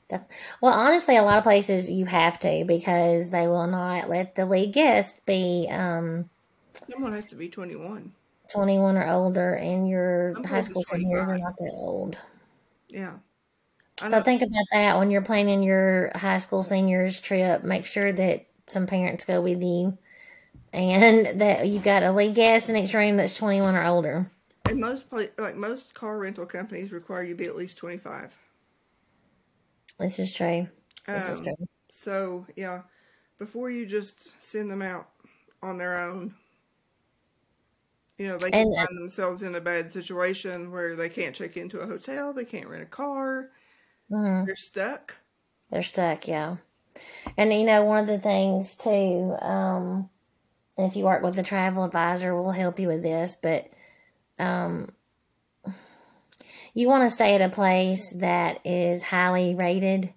that's 0.08 0.28
well, 0.62 0.74
honestly, 0.74 1.17
a 1.17 1.24
lot 1.24 1.38
of 1.39 1.43
places 1.43 1.89
you 1.89 2.06
have 2.06 2.39
to 2.41 2.63
because 2.67 3.30
they 3.30 3.48
will 3.48 3.67
not 3.67 4.10
let 4.10 4.36
the 4.36 4.45
lead 4.45 4.74
guest 4.74 5.26
be 5.26 5.67
um 5.71 6.30
Someone 6.89 7.13
has 7.13 7.30
to 7.30 7.36
be 7.36 7.50
twenty 7.50 7.76
one. 7.76 8.13
21 8.52 8.98
or 8.98 9.08
older, 9.08 9.54
and 9.56 9.89
your 9.89 10.34
Some 10.36 10.43
high 10.43 10.62
school 10.62 10.84
seniors 10.84 11.28
are 11.28 11.38
not 11.38 11.58
that 11.58 11.71
old. 11.74 12.17
Yeah, 12.89 13.13
So 13.99 14.21
think 14.21 14.41
about 14.41 14.65
that 14.73 14.97
when 14.97 15.10
you're 15.10 15.21
planning 15.21 15.63
your 15.63 16.12
high 16.15 16.39
school 16.39 16.63
seniors 16.63 17.19
trip. 17.19 17.63
Make 17.63 17.86
sure 17.86 18.12
that 18.12 18.45
some 18.67 18.88
parents 18.88 19.23
go 19.25 19.41
with 19.41 19.63
you, 19.63 19.97
and 20.73 21.25
that 21.41 21.67
you've 21.67 21.84
got 21.84 22.03
a 22.03 22.12
lead 22.12 22.36
guest 22.36 22.69
in 22.69 22.75
each 22.75 22.93
room 22.93 23.17
that's 23.17 23.38
21 23.38 23.75
or 23.75 23.84
older. 23.86 24.29
and 24.67 24.79
most 24.79 25.10
pla- 25.10 25.23
like 25.38 25.55
most 25.55 25.93
car 25.93 26.17
rental 26.17 26.45
companies 26.45 26.91
require 26.91 27.23
you 27.23 27.34
to 27.34 27.38
be 27.38 27.45
at 27.45 27.55
least 27.55 27.77
twenty 27.77 27.97
five. 27.97 28.36
This 29.97 30.19
is 30.19 30.34
true. 30.34 30.67
This 31.08 31.29
is 31.29 31.38
Um, 31.38 31.43
true. 31.43 31.67
So 31.88 32.45
yeah, 32.58 32.81
before 33.39 33.69
you 33.71 33.86
just 33.86 34.39
send 34.41 34.69
them 34.69 34.81
out 34.81 35.08
on 35.63 35.77
their 35.77 35.97
own, 35.97 36.34
you 38.17 38.27
know 38.27 38.38
they 38.38 38.51
can 38.51 38.62
And- 38.67 38.77
uh, 38.77 38.86
find 38.88 38.97
themselves 38.99 39.41
in 39.41 39.55
a 39.55 39.62
bad 39.62 39.89
situation 39.89 40.71
where 40.71 40.97
they 40.97 41.08
can't 41.10 41.34
check 41.34 41.55
into 41.55 41.79
a 41.79 41.88
hotel, 41.88 42.34
they 42.34 42.43
can't 42.43 42.67
rent 42.67 42.84
a 42.84 42.88
car, 42.88 43.51
Mhm. 44.12 44.46
they're 44.46 44.56
stuck. 44.56 45.15
They're 45.72 45.84
stuck, 45.84 46.28
yeah. 46.28 46.58
And 47.38 47.52
you 47.54 47.63
know, 47.65 47.84
one 47.84 48.00
of 48.00 48.08
the 48.08 48.20
things 48.20 48.76
too, 48.76 49.36
um, 49.41 50.10
if 50.78 50.96
you 50.96 51.06
work 51.06 51.24
with 51.24 51.38
a 51.38 51.44
travel 51.44 51.84
advisor, 51.84 52.36
we'll 52.36 52.52
help 52.52 52.80
you 52.80 52.88
with 52.88 53.02
this. 53.04 53.38
But 53.41 53.70
um, 54.39 54.89
you 56.74 56.88
want 56.88 57.04
to 57.04 57.12
stay 57.12 57.36
at 57.36 57.41
a 57.41 57.50
place 57.50 58.13
that 58.18 58.60
is 58.65 59.04
highly 59.04 59.56
rated. 59.56 60.13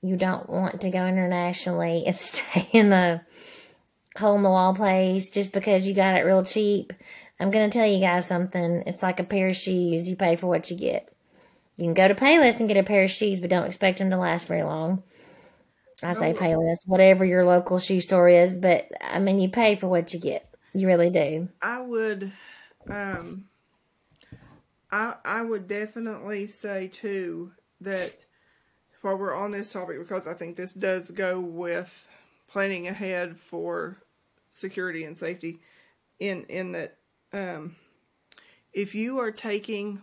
You 0.00 0.16
don't 0.16 0.48
want 0.50 0.80
to 0.82 0.90
go 0.90 1.06
internationally 1.06 2.04
and 2.06 2.16
stay 2.16 2.68
in 2.72 2.92
a 2.92 3.24
hole 4.18 4.36
in 4.36 4.42
the 4.42 4.50
wall 4.50 4.74
place 4.74 5.30
just 5.30 5.52
because 5.52 5.86
you 5.86 5.94
got 5.94 6.16
it 6.16 6.24
real 6.24 6.44
cheap. 6.44 6.92
I'm 7.40 7.50
going 7.50 7.68
to 7.68 7.76
tell 7.76 7.86
you 7.86 7.98
guys 8.00 8.26
something. 8.26 8.82
It's 8.86 9.02
like 9.02 9.20
a 9.20 9.24
pair 9.24 9.48
of 9.48 9.56
shoes. 9.56 10.08
You 10.08 10.16
pay 10.16 10.36
for 10.36 10.46
what 10.46 10.70
you 10.70 10.76
get. 10.76 11.08
You 11.76 11.84
can 11.84 11.94
go 11.94 12.06
to 12.08 12.14
Payless 12.14 12.60
and 12.60 12.68
get 12.68 12.76
a 12.76 12.82
pair 12.82 13.04
of 13.04 13.10
shoes, 13.10 13.40
but 13.40 13.50
don't 13.50 13.66
expect 13.66 13.98
them 13.98 14.10
to 14.10 14.16
last 14.16 14.46
very 14.46 14.62
long. 14.62 15.02
I 16.02 16.12
say 16.12 16.32
Oh. 16.32 16.36
Payless, 16.36 16.86
whatever 16.86 17.24
your 17.24 17.44
local 17.44 17.78
shoe 17.78 18.00
store 18.00 18.28
is, 18.28 18.54
but 18.54 18.88
I 19.00 19.18
mean, 19.20 19.38
you 19.38 19.48
pay 19.48 19.76
for 19.76 19.86
what 19.88 20.12
you 20.12 20.20
get. 20.20 20.48
You 20.74 20.86
really 20.86 21.10
do. 21.10 21.48
I 21.60 21.80
would, 21.80 22.32
um, 22.88 23.44
I 24.90 25.14
I 25.24 25.42
would 25.42 25.68
definitely 25.68 26.46
say 26.46 26.88
too 26.88 27.52
that 27.80 28.24
while 29.02 29.16
we're 29.16 29.34
on 29.34 29.50
this 29.50 29.72
topic, 29.72 29.98
because 29.98 30.26
I 30.26 30.34
think 30.34 30.56
this 30.56 30.72
does 30.72 31.10
go 31.10 31.40
with 31.40 32.08
planning 32.48 32.88
ahead 32.88 33.38
for 33.38 34.02
security 34.50 35.04
and 35.04 35.16
safety, 35.16 35.60
in 36.18 36.44
in 36.44 36.72
that, 36.72 36.98
um, 37.32 37.76
if 38.72 38.94
you 38.94 39.18
are 39.18 39.30
taking 39.30 40.02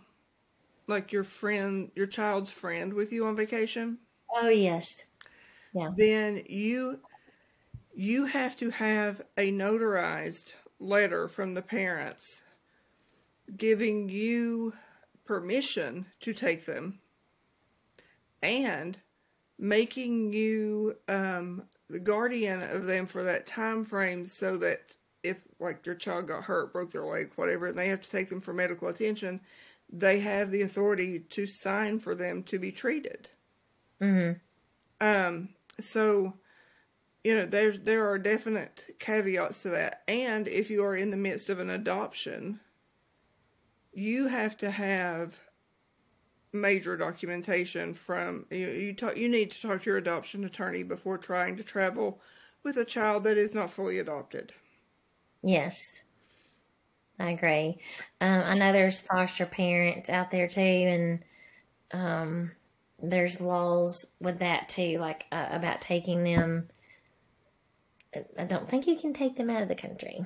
like 0.90 1.12
your 1.12 1.24
friend, 1.24 1.90
your 1.94 2.06
child's 2.06 2.50
friend 2.52 2.92
with 2.94 3.12
you 3.12 3.26
on 3.26 3.36
vacation, 3.36 3.98
Oh, 4.34 4.48
yes. 4.48 5.04
Yeah. 5.72 5.90
then 5.96 6.44
you 6.48 7.00
you 7.94 8.26
have 8.26 8.56
to 8.56 8.70
have 8.70 9.22
a 9.36 9.52
notarized 9.52 10.54
letter 10.78 11.28
from 11.28 11.54
the 11.54 11.62
parents 11.62 12.42
giving 13.56 14.08
you 14.08 14.72
permission 15.24 16.06
to 16.20 16.32
take 16.32 16.66
them 16.66 17.00
and 18.42 18.98
making 19.58 20.32
you 20.32 20.96
um, 21.08 21.68
the 21.88 22.00
guardian 22.00 22.62
of 22.62 22.86
them 22.86 23.06
for 23.06 23.22
that 23.24 23.46
time 23.46 23.84
frame 23.84 24.26
so 24.26 24.56
that 24.56 24.96
if 25.22 25.42
like 25.58 25.84
your 25.84 25.94
child 25.94 26.26
got 26.26 26.44
hurt 26.44 26.72
broke 26.72 26.90
their 26.92 27.04
leg 27.04 27.30
whatever 27.36 27.66
and 27.66 27.78
they 27.78 27.88
have 27.88 28.00
to 28.00 28.10
take 28.10 28.28
them 28.30 28.40
for 28.40 28.54
medical 28.54 28.88
attention 28.88 29.40
they 29.92 30.20
have 30.20 30.50
the 30.50 30.62
authority 30.62 31.20
to 31.20 31.46
sign 31.46 31.98
for 31.98 32.14
them 32.14 32.42
to 32.42 32.58
be 32.58 32.72
treated 32.72 33.28
hmm 34.00 34.32
um, 35.00 35.48
so, 35.78 36.34
you 37.24 37.34
know, 37.34 37.46
there's 37.46 37.78
there 37.80 38.08
are 38.08 38.18
definite 38.18 38.94
caveats 38.98 39.60
to 39.60 39.70
that. 39.70 40.02
And 40.08 40.46
if 40.46 40.70
you 40.70 40.84
are 40.84 40.96
in 40.96 41.10
the 41.10 41.16
midst 41.16 41.50
of 41.50 41.58
an 41.58 41.70
adoption, 41.70 42.60
you 43.92 44.26
have 44.28 44.56
to 44.58 44.70
have 44.70 45.38
major 46.52 46.96
documentation 46.96 47.94
from 47.94 48.46
you. 48.50 48.68
You 48.68 48.92
talk. 48.94 49.16
You 49.16 49.28
need 49.28 49.50
to 49.52 49.60
talk 49.60 49.82
to 49.82 49.90
your 49.90 49.98
adoption 49.98 50.44
attorney 50.44 50.82
before 50.82 51.18
trying 51.18 51.56
to 51.56 51.64
travel 51.64 52.20
with 52.62 52.76
a 52.76 52.84
child 52.84 53.24
that 53.24 53.38
is 53.38 53.54
not 53.54 53.70
fully 53.70 53.98
adopted. 53.98 54.52
Yes. 55.42 56.04
I 57.20 57.30
agree. 57.30 57.78
Um, 58.20 58.42
I 58.44 58.54
know 58.54 58.72
there's 58.72 59.00
foster 59.00 59.44
parents 59.46 60.08
out 60.08 60.30
there 60.30 60.48
too, 60.48 60.60
and 60.60 61.18
um, 61.92 62.52
there's 63.02 63.40
laws 63.40 64.06
with 64.20 64.38
that 64.38 64.68
too, 64.70 64.98
like 64.98 65.26
uh, 65.30 65.48
about 65.50 65.80
taking 65.82 66.24
them. 66.24 66.68
I 68.38 68.44
don't 68.44 68.68
think 68.68 68.86
you 68.86 68.96
can 68.96 69.12
take 69.12 69.36
them 69.36 69.50
out 69.50 69.62
of 69.62 69.68
the 69.68 69.74
country. 69.74 70.24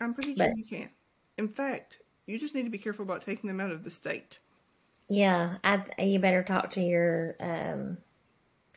I'm 0.00 0.14
pretty 0.14 0.34
sure 0.36 0.48
But- 0.48 0.56
you 0.56 0.64
can't. 0.64 0.90
In 1.38 1.48
fact, 1.48 2.00
you 2.26 2.38
just 2.38 2.54
need 2.54 2.64
to 2.64 2.70
be 2.70 2.78
careful 2.78 3.04
about 3.04 3.22
taking 3.22 3.48
them 3.48 3.60
out 3.60 3.70
of 3.70 3.84
the 3.84 3.90
state. 3.90 4.38
Yeah, 5.08 5.56
I 5.64 5.82
you 5.98 6.18
better 6.18 6.42
talk 6.42 6.70
to 6.70 6.80
your 6.80 7.36
um, 7.40 7.98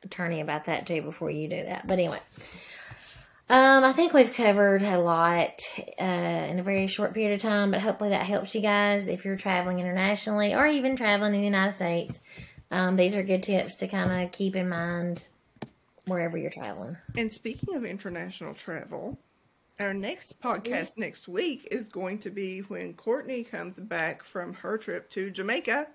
attorney 0.04 0.42
about 0.42 0.66
that 0.66 0.86
too 0.88 1.02
before 1.02 1.30
you 1.30 1.48
do 1.48 1.64
that. 1.64 1.86
But 1.88 1.94
anyway, 2.00 2.20
um, 3.48 3.84
I 3.84 3.94
think 3.94 4.14
we've 4.14 4.34
covered 4.34 4.82
a 4.82 4.98
lot 4.98 5.62
uh, 6.00 6.04
in 6.04 6.60
a 6.60 6.64
very 6.64 6.88
short 6.88 7.14
period 7.14 7.36
of 7.36 7.42
time. 7.42 7.72
But 7.72 7.82
hopefully 7.82 8.10
that 8.10 8.26
helps 8.26 8.56
you 8.56 8.62
guys 8.62 9.08
if 9.08 9.24
you're 9.24 9.38
traveling 9.38 9.80
internationally 9.80 10.56
or 10.56 10.66
even 10.66 10.96
traveling 10.96 11.36
in 11.36 11.42
the 11.42 11.46
United 11.46 11.74
States. 11.74 12.20
Um, 12.72 12.96
these 12.96 13.16
are 13.16 13.22
good 13.22 13.44
tips 13.44 13.76
to 13.76 13.88
kind 13.88 14.26
of 14.26 14.32
keep 14.32 14.56
in 14.56 14.68
mind 14.68 15.28
wherever 16.08 16.38
you're 16.38 16.50
traveling. 16.50 16.98
And 17.16 17.32
speaking 17.32 17.76
of 17.76 17.86
international 17.86 18.56
travel, 18.56 19.20
our 19.80 19.94
next 19.94 20.42
podcast 20.42 20.98
next 20.98 21.28
week 21.28 21.68
is 21.70 21.88
going 21.88 22.20
to 22.20 22.32
be 22.32 22.60
when 22.62 22.94
Courtney 22.94 23.44
comes 23.44 23.80
back 23.80 24.24
from 24.24 24.54
her 24.56 24.78
trip 24.78 25.10
to 25.12 25.30
Jamaica. 25.30 25.88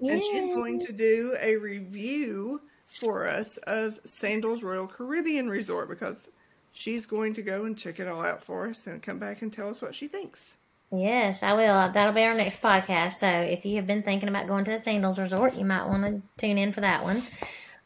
And 0.00 0.22
she's 0.22 0.48
going 0.48 0.80
to 0.80 0.92
do 0.92 1.36
a 1.40 1.56
review 1.56 2.60
for 2.86 3.28
us 3.28 3.56
of 3.58 4.00
Sandals 4.04 4.62
Royal 4.62 4.86
Caribbean 4.86 5.48
Resort 5.48 5.88
because 5.88 6.28
she's 6.72 7.06
going 7.06 7.34
to 7.34 7.42
go 7.42 7.64
and 7.64 7.76
check 7.76 8.00
it 8.00 8.08
all 8.08 8.24
out 8.24 8.42
for 8.42 8.68
us 8.68 8.86
and 8.86 9.02
come 9.02 9.18
back 9.18 9.42
and 9.42 9.52
tell 9.52 9.68
us 9.68 9.80
what 9.82 9.94
she 9.94 10.08
thinks. 10.08 10.56
Yes, 10.90 11.42
I 11.42 11.54
will. 11.54 11.92
That'll 11.92 12.12
be 12.12 12.22
our 12.22 12.34
next 12.34 12.60
podcast. 12.60 13.12
So 13.14 13.26
if 13.26 13.64
you 13.64 13.76
have 13.76 13.86
been 13.86 14.02
thinking 14.02 14.28
about 14.28 14.46
going 14.46 14.64
to 14.64 14.72
the 14.72 14.78
Sandals 14.78 15.18
Resort, 15.18 15.54
you 15.54 15.64
might 15.64 15.86
want 15.86 16.04
to 16.04 16.22
tune 16.36 16.58
in 16.58 16.72
for 16.72 16.82
that 16.82 17.02
one. 17.02 17.22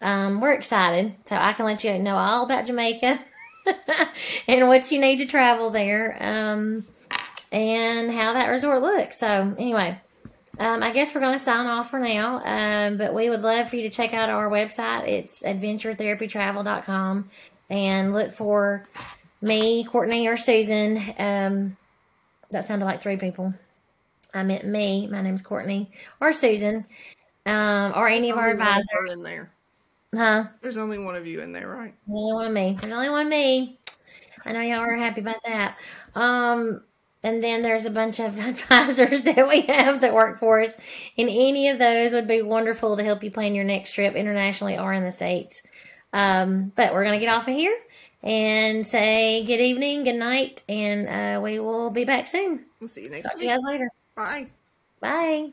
Um, 0.00 0.40
we're 0.40 0.52
excited, 0.52 1.14
so 1.24 1.36
I 1.36 1.52
can 1.52 1.66
let 1.66 1.84
you 1.84 1.98
know 1.98 2.16
all 2.16 2.44
about 2.44 2.66
Jamaica 2.66 3.20
and 4.48 4.68
what 4.68 4.90
you 4.90 5.00
need 5.00 5.18
to 5.18 5.26
travel 5.26 5.70
there, 5.70 6.16
um, 6.20 6.84
and 7.52 8.10
how 8.10 8.32
that 8.34 8.48
resort 8.48 8.82
looks. 8.82 9.18
So 9.18 9.54
anyway, 9.56 9.98
um, 10.58 10.82
I 10.82 10.90
guess 10.90 11.14
we're 11.14 11.20
going 11.20 11.32
to 11.32 11.38
sign 11.38 11.66
off 11.66 11.90
for 11.90 12.00
now. 12.00 12.40
Um, 12.44 12.96
but 12.96 13.14
we 13.14 13.30
would 13.30 13.42
love 13.42 13.70
for 13.70 13.76
you 13.76 13.82
to 13.82 13.90
check 13.90 14.14
out 14.14 14.30
our 14.30 14.50
website. 14.50 15.06
It's 15.06 15.42
adventuretherapytravel.com 15.42 17.28
and 17.70 18.12
look 18.12 18.32
for 18.32 18.86
me, 19.40 19.84
Courtney, 19.84 20.28
or 20.28 20.36
Susan. 20.36 21.02
Um, 21.18 21.76
that 22.50 22.64
sounded 22.66 22.84
like 22.84 23.00
three 23.00 23.16
people. 23.16 23.54
I 24.32 24.42
meant 24.42 24.66
me. 24.66 25.06
My 25.06 25.22
name's 25.22 25.42
Courtney 25.42 25.90
or 26.20 26.32
Susan, 26.32 26.84
um, 27.46 27.92
or 27.94 28.08
any 28.08 28.30
of 28.30 28.36
our 28.38 28.50
Only 28.50 28.58
one 28.58 28.68
of 28.68 28.76
advisors. 28.76 29.12
in 29.12 29.22
there. 29.22 29.50
Huh? 30.14 30.44
There's 30.62 30.76
only 30.76 30.98
one 30.98 31.16
of 31.16 31.26
you 31.26 31.40
in 31.40 31.52
there, 31.52 31.68
right? 31.68 31.94
There's 32.06 32.18
only 32.20 32.32
one 32.34 32.46
of 32.46 32.52
me. 32.52 32.78
There's 32.80 32.92
only 32.92 33.10
one 33.10 33.26
of 33.26 33.30
me. 33.30 33.78
I 34.44 34.52
know 34.52 34.60
y'all 34.60 34.78
are 34.80 34.94
happy 34.96 35.20
about 35.20 35.42
that. 35.44 35.76
Um, 36.14 36.82
and 37.22 37.42
then 37.42 37.62
there's 37.62 37.84
a 37.86 37.90
bunch 37.90 38.20
of 38.20 38.38
advisors 38.46 39.22
that 39.22 39.48
we 39.48 39.62
have 39.62 40.02
that 40.02 40.14
work 40.14 40.38
for 40.38 40.60
us, 40.60 40.76
and 41.18 41.28
any 41.28 41.68
of 41.68 41.78
those 41.78 42.12
would 42.12 42.28
be 42.28 42.42
wonderful 42.42 42.96
to 42.96 43.02
help 43.04 43.24
you 43.24 43.30
plan 43.30 43.54
your 43.54 43.64
next 43.64 43.92
trip 43.92 44.14
internationally 44.14 44.78
or 44.78 44.92
in 44.92 45.02
the 45.02 45.10
states. 45.10 45.62
Um, 46.12 46.72
but 46.74 46.92
we're 46.94 47.04
gonna 47.04 47.18
get 47.18 47.28
off 47.32 47.48
of 47.48 47.54
here 47.54 47.76
and 48.22 48.86
say 48.86 49.44
good 49.44 49.60
evening, 49.60 50.04
good 50.04 50.16
night, 50.16 50.62
and 50.68 51.08
uh, 51.08 51.40
we 51.40 51.58
will 51.58 51.90
be 51.90 52.04
back 52.04 52.26
soon. 52.26 52.64
We'll 52.80 52.88
see 52.88 53.04
you 53.04 53.10
next 53.10 53.24
Talk 53.24 53.32
to 53.32 53.38
week. 53.38 53.48
you 53.48 53.54
guys 53.54 53.62
later. 53.64 53.90
Bye. 54.14 54.46
Bye. 55.00 55.50